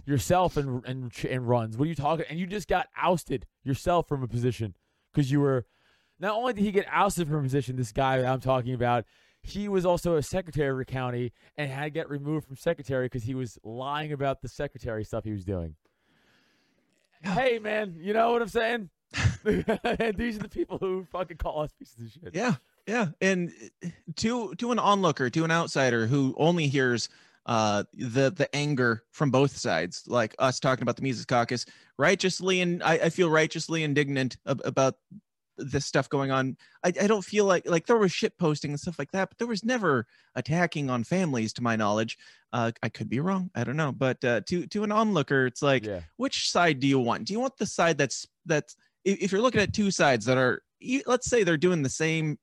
[0.07, 1.77] yourself and and and runs.
[1.77, 2.25] What are you talking?
[2.27, 4.75] And you just got ousted yourself from a position
[5.13, 5.67] because you were.
[6.19, 9.05] Not only did he get ousted from a position, this guy that I'm talking about,
[9.43, 13.05] he was also a secretary of the county and had to get removed from secretary
[13.05, 15.75] because he was lying about the secretary stuff he was doing.
[17.21, 18.89] Hey, man, you know what I'm saying?
[19.45, 22.33] and these are the people who fucking call us pieces of shit.
[22.33, 22.55] Yeah,
[22.87, 23.51] yeah, and
[24.15, 27.09] to to an onlooker, to an outsider who only hears
[27.47, 31.65] uh the the anger from both sides, like us talking about the Mises Caucus,
[31.97, 34.95] righteously and I, I feel righteously indignant ab- about
[35.57, 36.55] this stuff going on.
[36.83, 39.37] I, I don't feel like like there was shit posting and stuff like that, but
[39.37, 42.17] there was never attacking on families, to my knowledge.
[42.53, 45.61] Uh, I could be wrong, I don't know, but uh, to to an onlooker, it's
[45.61, 46.01] like yeah.
[46.17, 47.25] which side do you want?
[47.25, 50.37] Do you want the side that's that's if if you're looking at two sides that
[50.37, 50.61] are
[51.05, 52.37] let's say they're doing the same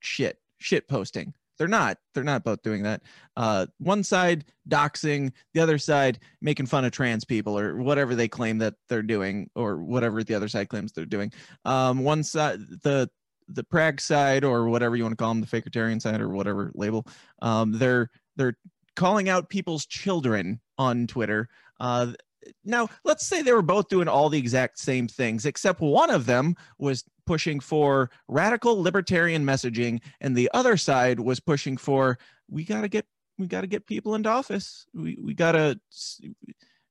[0.00, 1.34] shit, shit posting.
[1.60, 1.98] They're not.
[2.14, 3.02] They're not both doing that.
[3.36, 8.28] Uh, one side doxing, the other side making fun of trans people or whatever they
[8.28, 11.30] claim that they're doing, or whatever the other side claims they're doing.
[11.66, 13.10] Um, one side, the
[13.46, 16.72] the Prague side, or whatever you want to call them, the fakertarian side, or whatever
[16.74, 17.06] label.
[17.42, 18.56] Um, they're they're
[18.96, 21.50] calling out people's children on Twitter.
[21.78, 22.12] Uh,
[22.64, 26.24] now, let's say they were both doing all the exact same things, except one of
[26.24, 32.18] them was pushing for radical libertarian messaging, and the other side was pushing for
[32.50, 33.06] we got to get
[33.38, 34.84] we got to get people into office.
[34.92, 35.78] We we got to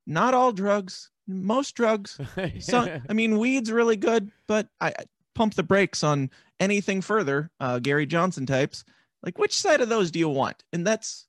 [0.07, 2.17] not all drugs, most drugs.
[2.61, 5.03] So I mean, weed's really good, but I, I
[5.35, 7.51] pump the brakes on anything further.
[7.59, 8.85] Uh, Gary Johnson types.
[9.21, 10.63] Like, which side of those do you want?
[10.71, 11.27] And that's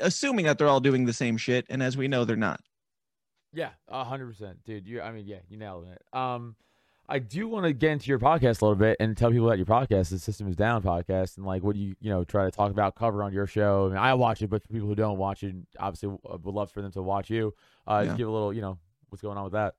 [0.00, 1.66] assuming that they're all doing the same shit.
[1.68, 2.62] And as we know, they're not.
[3.52, 4.88] Yeah, a hundred percent, dude.
[4.88, 6.02] You, I mean, yeah, you nailed it.
[6.18, 6.56] Um,
[7.08, 9.58] I do want to get into your podcast a little bit and tell people about
[9.58, 12.50] your podcast, the System Is Down podcast, and like what you, you know, try to
[12.50, 13.86] talk about, cover on your show.
[13.86, 16.54] I mean, I watch it, but for people who don't watch it, obviously, uh, would
[16.54, 17.54] love for them to watch you.
[17.86, 18.04] Uh, Yeah.
[18.06, 18.78] just give a little, you know,
[19.08, 19.74] what's going on with that.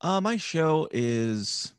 [0.00, 1.74] Uh, my show is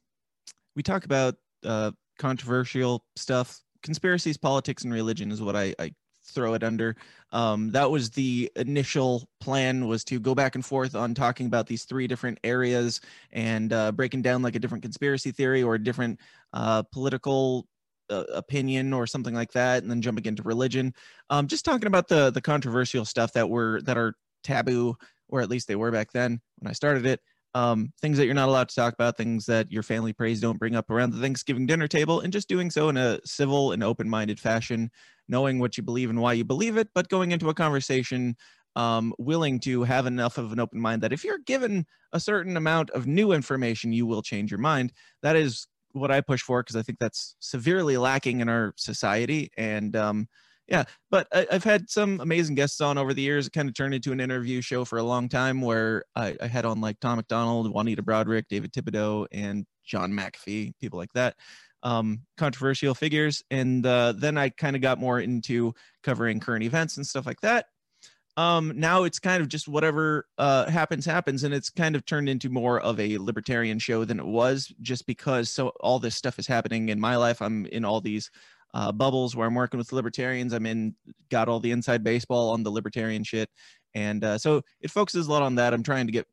[0.76, 5.94] we talk about uh, controversial stuff, conspiracies, politics, and religion is what I, I
[6.28, 6.96] throw it under.
[7.32, 11.68] Um, that was the initial plan was to go back and forth on talking about
[11.68, 13.02] these three different areas
[13.32, 16.20] and uh, breaking down like a different conspiracy theory or a different
[16.54, 17.68] uh, political
[18.10, 20.94] uh, opinion or something like that, and then jumping into religion.
[21.30, 24.14] Um, just talking about the the controversial stuff that were that are
[24.44, 24.96] taboo,
[25.28, 27.20] or at least they were back then when I started it
[27.58, 30.60] um, things that you're not allowed to talk about, things that your family prays don't
[30.60, 33.84] bring up around the Thanksgiving dinner table, and just doing so in a civil and
[33.84, 34.92] open minded fashion,
[35.28, 38.36] knowing what you believe and why you believe it, but going into a conversation
[38.76, 42.56] um, willing to have enough of an open mind that if you're given a certain
[42.56, 44.94] amount of new information, you will change your mind.
[45.24, 49.50] That is what I push for because I think that's severely lacking in our society.
[49.58, 50.28] And um,
[50.68, 53.48] yeah, but I, I've had some amazing guests on over the years.
[53.48, 56.48] It kind of turned into an interview show for a long time where I, I
[56.48, 61.36] had on like Tom MacDonald, Juanita Broaddrick, David Thibodeau, and John McAfee, people like that,
[61.84, 63.44] um, controversial figures.
[63.52, 65.74] And uh, then I kind of got more into
[66.04, 67.66] covering current events and stuff like that.
[68.36, 71.44] Um, now it's kind of just whatever uh, happens, happens.
[71.44, 75.08] And it's kind of turned into more of a libertarian show than it was just
[75.08, 77.42] because so all this stuff is happening in my life.
[77.42, 78.30] I'm in all these
[78.76, 80.54] uh, bubbles where I'm working with libertarians.
[80.54, 80.96] I'm in,
[81.30, 83.50] got all the inside baseball on the libertarian shit.
[83.96, 85.74] And uh, so it focuses a lot on that.
[85.74, 86.28] I'm trying to get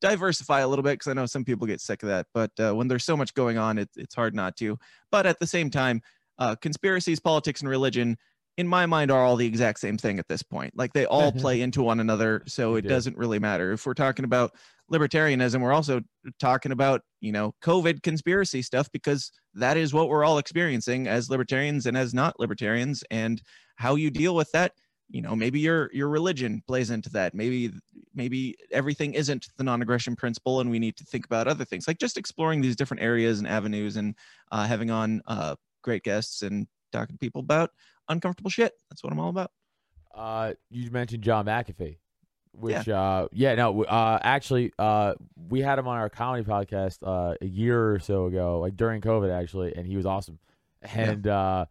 [0.00, 2.26] diversify a little bit because I know some people get sick of that.
[2.34, 4.78] But uh, when there's so much going on, it, it's hard not to.
[5.10, 6.02] But at the same time,
[6.38, 8.16] uh, conspiracies, politics, and religion,
[8.56, 10.72] in my mind, are all the exact same thing at this point.
[10.76, 12.42] Like they all play into one another.
[12.46, 12.88] So it do.
[12.88, 13.72] doesn't really matter.
[13.72, 14.52] If we're talking about
[14.92, 16.00] libertarianism, we're also
[16.40, 21.30] talking about, you know, COVID conspiracy stuff because that is what we're all experiencing as
[21.30, 23.04] libertarians and as not libertarians.
[23.10, 23.40] And
[23.76, 24.72] how you deal with that
[25.10, 27.34] you know maybe your your religion plays into that.
[27.34, 27.72] Maybe
[28.14, 31.98] maybe everything isn't the non-aggression principle and we need to think about other things like
[31.98, 34.14] just exploring these different areas and avenues and
[34.50, 37.70] uh, having on uh, great guests and talking to people about
[38.08, 38.72] uncomfortable shit.
[38.90, 39.50] That's what i'm all about.
[40.14, 41.98] Uh, you mentioned John McAfee.
[42.52, 45.14] Which uh yeah no uh actually uh
[45.48, 49.00] we had him on our comedy podcast uh a year or so ago like during
[49.00, 50.40] COVID actually and he was awesome.
[50.82, 51.66] And uh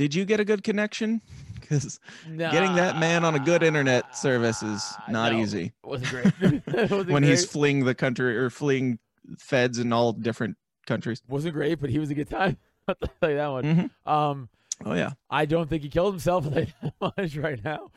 [0.00, 1.20] Did you get a good connection?
[1.60, 5.72] Because getting that man on a good internet service is not no, easy.
[5.84, 6.24] wasn't great
[6.90, 8.98] wasn't When he's fleeing the country or fleeing
[9.38, 10.56] feds in all different
[10.88, 11.22] countries.
[11.28, 12.56] wasn't great but he was a good time
[12.88, 14.10] I'll tell you that one Mhm.
[14.10, 14.48] um
[14.84, 17.90] Oh yeah, I don't think he killed himself I'll tell you that much right now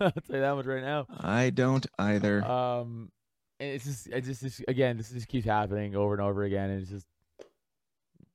[0.00, 2.42] I'll tell you that much right now I don't either.
[2.44, 3.12] Um,
[3.60, 6.70] and it's just, it just, just again, this just keeps happening over and over again,
[6.70, 7.06] and it's just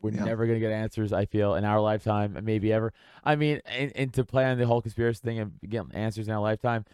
[0.05, 0.23] we're Yeah.
[0.25, 1.11] never gonna get answers.
[1.13, 2.93] I feel in our lifetime, maybe ever.
[3.23, 6.33] I mean, and, and to play on the whole conspiracy thing and get answers in
[6.33, 6.85] our lifetime,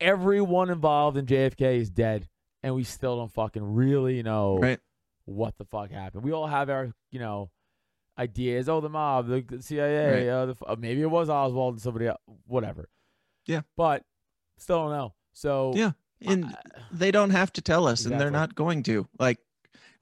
[0.00, 2.28] everyone involved in JFK is dead,
[2.62, 4.80] and we still don't fucking really know Right.
[5.24, 6.22] what the fuck happened.
[6.24, 7.50] We all have our, you know.
[8.18, 12.06] Ideas, oh the mob, the, CIA, uh, the, uh, maybe it was Oswald and somebody
[12.06, 12.90] else, whatever.
[13.46, 13.62] Yeah.
[13.78, 14.04] but
[14.58, 15.14] still don't know.
[15.32, 15.92] So Yeah.
[16.26, 16.54] And I-
[16.92, 19.08] they don't have to tell us, and they're not going to.
[19.18, 19.38] Like,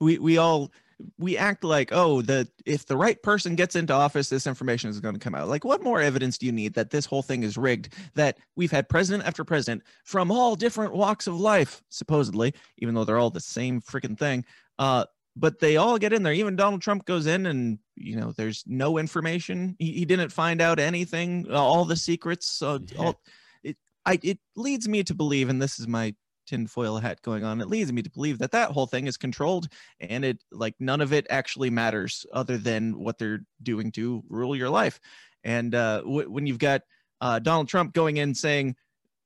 [0.01, 0.69] we we all
[1.17, 4.99] we act like, oh, the if the right person gets into office, this information is
[4.99, 5.47] going to come out.
[5.47, 7.93] Like, what more evidence do you need that this whole thing is rigged?
[8.15, 13.05] That we've had president after president from all different walks of life, supposedly, even though
[13.05, 14.45] they're all the same freaking thing.
[14.77, 16.33] Uh, but they all get in there.
[16.33, 19.75] Even Donald Trump goes in, and you know, there's no information.
[19.79, 21.45] He, he didn't find out anything.
[21.49, 22.47] Uh, all the secrets.
[22.47, 22.99] So Yeah.
[22.99, 23.21] all
[23.63, 26.13] it, I it leads me to believe, and this is my
[26.49, 27.61] tinfoil hat going on.
[27.61, 29.67] It leads me to believe that that whole thing is controlled,
[29.99, 34.55] and it like none of it actually matters other than what they're doing to rule
[34.55, 34.99] your life.
[35.43, 36.81] And uh, w- when you've got
[37.21, 38.75] uh, Donald Trump going in saying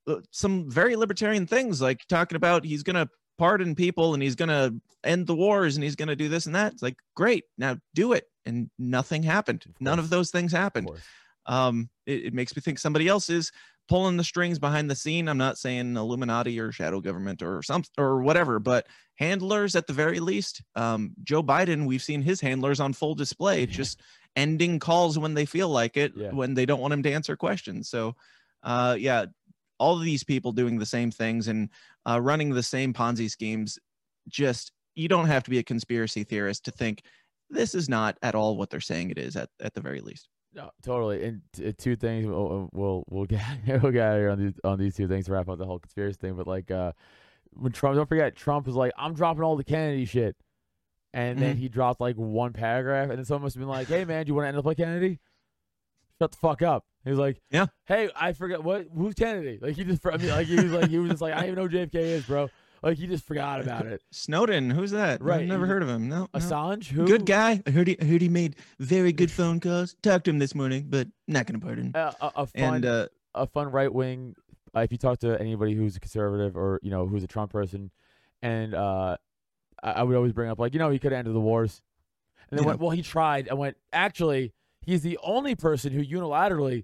[0.05, 4.35] uh, some very libertarian things, like talking about he's going to pardon people and he's
[4.35, 6.73] going to end the wars and he's going to do this and that.
[6.73, 8.25] It's like, great, now do it.
[8.45, 9.65] And nothing happened.
[9.79, 10.89] None of those things happened
[11.45, 13.51] um it, it makes me think somebody else is
[13.89, 17.83] pulling the strings behind the scene i'm not saying illuminati or shadow government or some
[17.97, 22.79] or whatever but handlers at the very least um joe biden we've seen his handlers
[22.79, 23.99] on full display just
[24.35, 26.31] ending calls when they feel like it Yeah.
[26.31, 28.15] when they don't want him to answer questions so
[28.63, 29.25] uh yeah
[29.79, 31.69] all of these people doing the same things and
[32.05, 33.77] uh, running the same ponzi schemes
[34.29, 37.01] just you don't have to be a conspiracy theorist to think
[37.49, 40.29] this is not at all what they're saying it is at, at the very least
[40.55, 41.23] No, totally.
[41.25, 43.41] And t- two things we'll we'll we'll get
[43.81, 45.65] we'll get out of here on these on these two things to wrap up the
[45.65, 46.33] whole conspiracy thing.
[46.35, 46.91] But like uh,
[47.53, 50.35] when Trump, don't forget, Trump was like, "I'm dropping all the Kennedy shit,"
[51.13, 51.59] and then Mhm.
[51.59, 54.29] he dropped like one paragraph, and then someone must have been like, "Hey man, do
[54.29, 55.19] you want to end up like Kennedy?"
[56.21, 56.85] Shut the fuck up.
[57.03, 57.65] He was like, Yeah.
[57.85, 59.57] Hey, I forget what who's Kennedy?
[59.61, 61.45] Like he just I mean like he was like he was just like I don't
[61.45, 62.49] even know who JFK is, bro.
[62.83, 64.01] Like he just forgot about it.
[64.11, 65.21] Snowden, who's that?
[65.21, 66.09] Right, I've never he- heard of him.
[66.09, 66.39] No, no.
[66.39, 67.63] Assange, who good guy.
[67.65, 69.95] I heard he I heard he made very good phone calls.
[70.03, 71.93] Talked to him this morning, but not gonna pardon.
[71.95, 74.35] Uh, a, a fun and uh, a fun right wing.
[74.75, 77.51] Uh, if you talk to anybody who's a conservative or you know who's a Trump
[77.51, 77.89] person,
[78.41, 79.15] and uh,
[79.81, 81.81] I, I would always bring up like you know he could have ended the wars,
[82.51, 83.47] and then went, well he tried.
[83.49, 86.83] I went actually he's the only person who unilaterally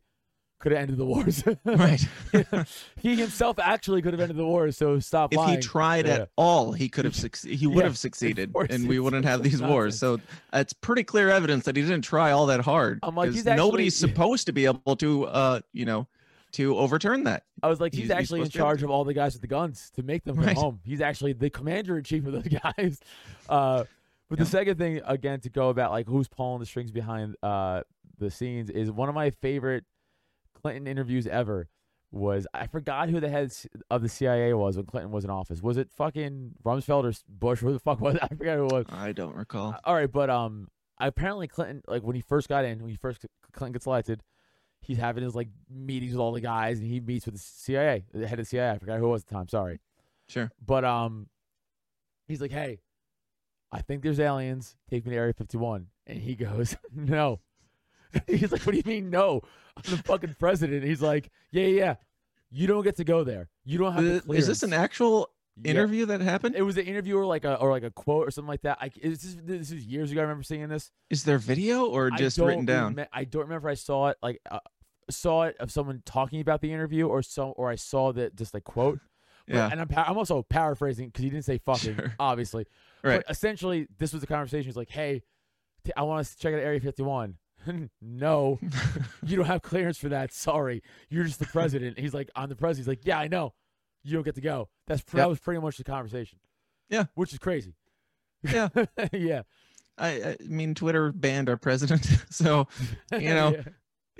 [0.59, 1.43] could have ended the wars.
[1.65, 2.05] right.
[3.01, 4.77] he himself actually could have ended the wars.
[4.77, 5.41] So stop lying.
[5.43, 5.57] if lying.
[5.61, 6.13] he tried Yeah.
[6.13, 7.57] at all, he could have succeeded.
[7.59, 9.69] He would Yeah, have succeeded, and we wouldn't have these nonsense.
[9.71, 9.99] wars.
[9.99, 10.19] So
[10.53, 12.99] it's pretty clear evidence that he didn't try all that hard.
[13.03, 16.07] I'm like, he's actually- nobody's supposed to be able to, uh, you know,
[16.53, 17.43] to overturn that.
[17.63, 19.33] I was like, He's- he's, he's actually in be able charge of all the guys
[19.33, 20.57] with the guns to make them come Right.
[20.57, 20.79] home.
[20.83, 22.99] He's actually the commander in chief of those guys.
[23.47, 23.83] Uh,
[24.29, 24.43] but Yeah.
[24.43, 27.81] the second thing, again, to go about like who's pulling the strings behind uh,
[28.17, 29.85] the scenes is one of my favorite
[30.61, 31.67] Clinton interviews ever.
[32.11, 33.53] Was I forgot who the head
[33.91, 35.61] of the CIA was when Clinton was in office?
[35.61, 37.59] Was it fucking Rumsfeld or Bush?
[37.59, 38.21] Who the fuck was it?
[38.29, 38.85] I forgot who it was.
[38.89, 39.75] I don't recall.
[39.83, 43.23] All right, but um, apparently Clinton, like when he first got in, when he first
[43.53, 44.23] Clinton gets elected,
[44.81, 48.05] he's having his like meetings with all the guys, and he meets with the CIA,
[48.11, 48.71] the head of the CIA.
[48.71, 49.47] I forgot who it was at the time.
[49.47, 49.79] Sorry,
[50.27, 50.49] Sure.
[50.65, 51.27] but um,
[52.27, 52.79] he's like, "Hey,
[53.71, 54.75] I think there's aliens.
[54.89, 57.39] Take me to Area 51." And he goes, "No."
[58.27, 59.41] he's like, "What do you mean no?
[59.77, 61.95] I'm the fucking president." He's like, "Yeah, yeah, yeah.
[62.51, 63.49] You don't get to go there.
[63.65, 65.29] You don't have." the Is this an clearance." actual
[65.61, 65.71] Yeah.
[65.71, 66.55] interview that happened?
[66.55, 68.77] It was an interview or like a or like a quote or something like that.
[68.81, 70.21] I is this this is years ago.
[70.21, 70.91] I remember seeing this.
[71.09, 72.95] Is there video or just written down?
[72.95, 73.69] remem- I don't remember.
[73.69, 74.59] I saw it like uh,
[75.09, 78.53] saw it of someone talking about the interview, or so, or I saw that just
[78.53, 78.99] like quote.
[79.47, 79.69] But- Yeah.
[79.71, 82.13] and I'm I'm also paraphrasing because he didn't say fucking, Sure.
[82.19, 82.67] obviously.
[83.03, 83.23] Right.
[83.25, 84.65] But essentially, this was the conversation.
[84.65, 85.23] He's like, "Hey,
[85.83, 87.35] t- I want to check out Area 51."
[88.01, 88.59] no,
[89.25, 90.31] you don't have clearance for that.
[90.33, 91.99] Sorry, you're just the president.
[91.99, 93.53] He's like, "I'm the president." He's like, "Yeah, I know.
[94.03, 95.23] You don't get to go." That's pr- Yep.
[95.25, 96.39] that was pretty much the conversation.
[96.89, 97.05] Yeah.
[97.15, 97.75] which is crazy.
[98.43, 98.69] Yeah.
[99.13, 99.43] yeah.
[99.97, 102.67] I, I mean, Twitter banned our president, so
[103.11, 103.63] You know, Yeah.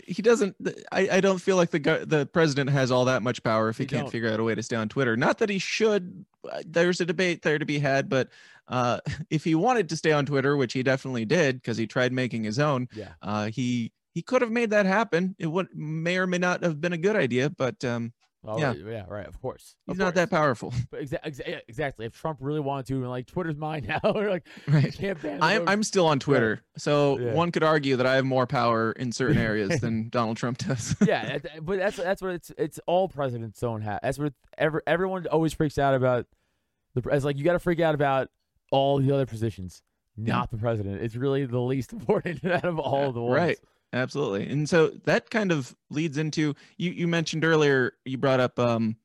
[0.05, 0.55] he doesn't.
[0.91, 3.85] I, I don't feel like the the president has all that much power if he
[3.85, 4.11] You can't don't.
[4.11, 5.15] figure out a way to stay on Twitter.
[5.17, 6.25] Not that he should.
[6.51, 8.29] uh, There's a debate there to be had, but
[8.69, 8.99] uh,
[9.29, 12.43] if he wanted to stay on Twitter, which he definitely did because he tried making
[12.43, 13.13] his own, Yeah.
[13.21, 15.35] uh, he he could have made that happen.
[15.37, 18.13] It would may or may not have been a good idea, but um,
[18.45, 18.67] Oh, Yeah.
[18.69, 19.27] right, yeah, right.
[19.27, 19.75] Of course.
[19.85, 20.73] he's Of not that powerful.
[20.91, 22.05] But exa- exa- exactly.
[22.05, 24.93] If Trump really wanted to, and like Twitter's mine now, or like right.
[24.93, 25.39] can't ban.
[25.43, 25.67] I'm.
[25.67, 27.33] I'm still on Twitter, so Yeah.
[27.33, 30.95] one could argue that I have more power in certain areas than Donald Trump does.
[31.05, 33.99] yeah, but that's that's what it's it's all presidents don't have.
[34.03, 36.25] That's what ever everyone always freaks out about.
[36.95, 38.29] The it's like you got to freak out about
[38.71, 39.81] all the other positions,
[40.17, 41.01] not the president.
[41.01, 43.35] It's really the least important out of all the ones.
[43.35, 43.59] Right.
[43.91, 44.47] Absolutely.
[44.47, 48.95] And so that kind of leads into you you mentioned earlier you brought up um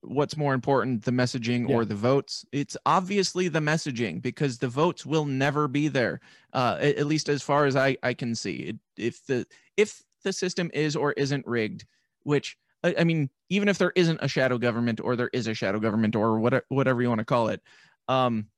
[0.00, 1.76] what's more important the messaging Yeah.
[1.76, 6.20] or the votes it's obviously the messaging because the votes will never be there
[6.52, 9.46] uh at, at least as far as i i can see it, if the
[9.78, 11.86] if the system is or isn't rigged
[12.24, 15.54] which I, I mean even if there isn't a shadow government or there is a
[15.54, 17.62] shadow government or whatever whatever you want to call it
[18.08, 18.48] um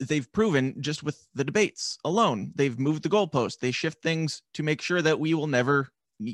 [0.00, 3.58] they've proven just with the debates alone they've moved the goalpost.
[3.58, 5.88] They shift things to make sure that we will never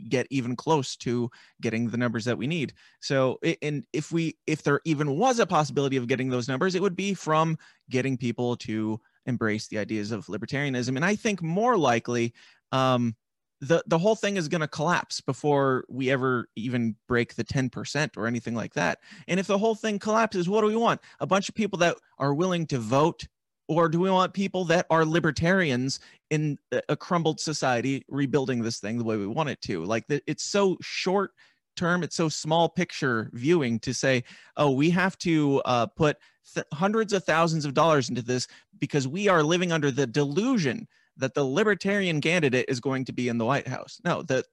[0.09, 1.31] get even close to
[1.63, 2.75] getting the numbers that we need.
[3.01, 6.83] So and if we if there even was a possibility of getting those numbers it
[6.83, 7.57] would be from
[7.89, 10.97] getting people to embrace the ideas of libertarianism.
[10.97, 12.35] And i think more likely
[12.73, 13.15] um
[13.61, 18.17] the the whole thing is going to collapse before we ever even break the 10%
[18.17, 18.99] or anything like that.
[19.29, 21.01] And if the whole thing collapses what do we want?
[21.21, 23.27] A bunch of people that are willing to vote
[23.71, 26.59] or do we want people that are libertarians in
[26.89, 29.85] a- crumbled society rebuilding this thing the way we want it to?
[29.85, 31.31] Like it's so short
[31.77, 34.25] term it's so small picture viewing to say
[34.57, 36.17] oh we have to uh, put
[36.53, 38.49] th- hundreds of thousands of dollars into this
[38.81, 43.29] because we are living under the delusion that the libertarian candidate is going to be
[43.29, 44.01] in the white house.
[44.05, 44.45] No the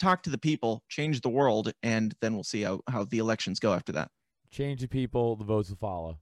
[0.00, 3.60] talk to the people change the world and then we'll see how, how the elections
[3.60, 4.10] go after that.
[4.50, 6.18] Change the people, the votes will follow.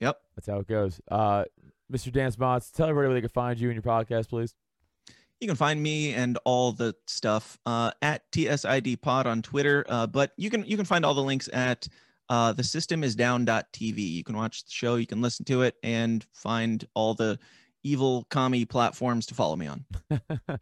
[0.00, 0.18] Yep.
[0.36, 1.00] That's how it goes.
[1.10, 1.44] Uh,
[1.92, 2.12] Mr.
[2.12, 4.54] Dan Smotz, tell everybody where they can find you and your podcast, please.
[5.40, 10.06] You can find me and all the stuff uh, at TSID Pod on Twitter, uh,
[10.06, 11.86] but you can you can find all the links at
[12.28, 13.98] uh, the system is down.tv.
[13.98, 17.38] You can watch the show, you can listen to it, and find all the
[17.82, 19.84] evil commie platforms to follow me on.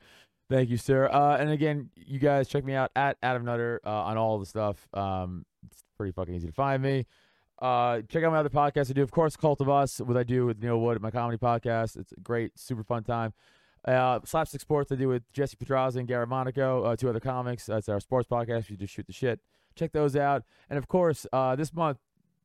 [0.50, 1.08] Thank you, sir.
[1.08, 4.46] Uh, and again, you guys check me out at Adam Nutter uh, on all the
[4.46, 4.86] stuff.
[4.92, 7.06] Um, it's pretty fucking easy to find me.
[7.62, 10.24] Uh, check out my other podcast I do, of course, Cult of Us, what I
[10.24, 11.96] do with Neil Wood, my comedy podcast.
[11.96, 13.34] It's a great, super fun time.
[13.84, 17.66] Uh, Slapstick Sports I do with Jesse Pedraza and Garrett Monaco, uh, two other comics.
[17.66, 18.68] That's our sports podcast.
[18.68, 19.38] You just shoot the shit.
[19.76, 20.42] Check those out.
[20.68, 21.98] And of course, uh, this month,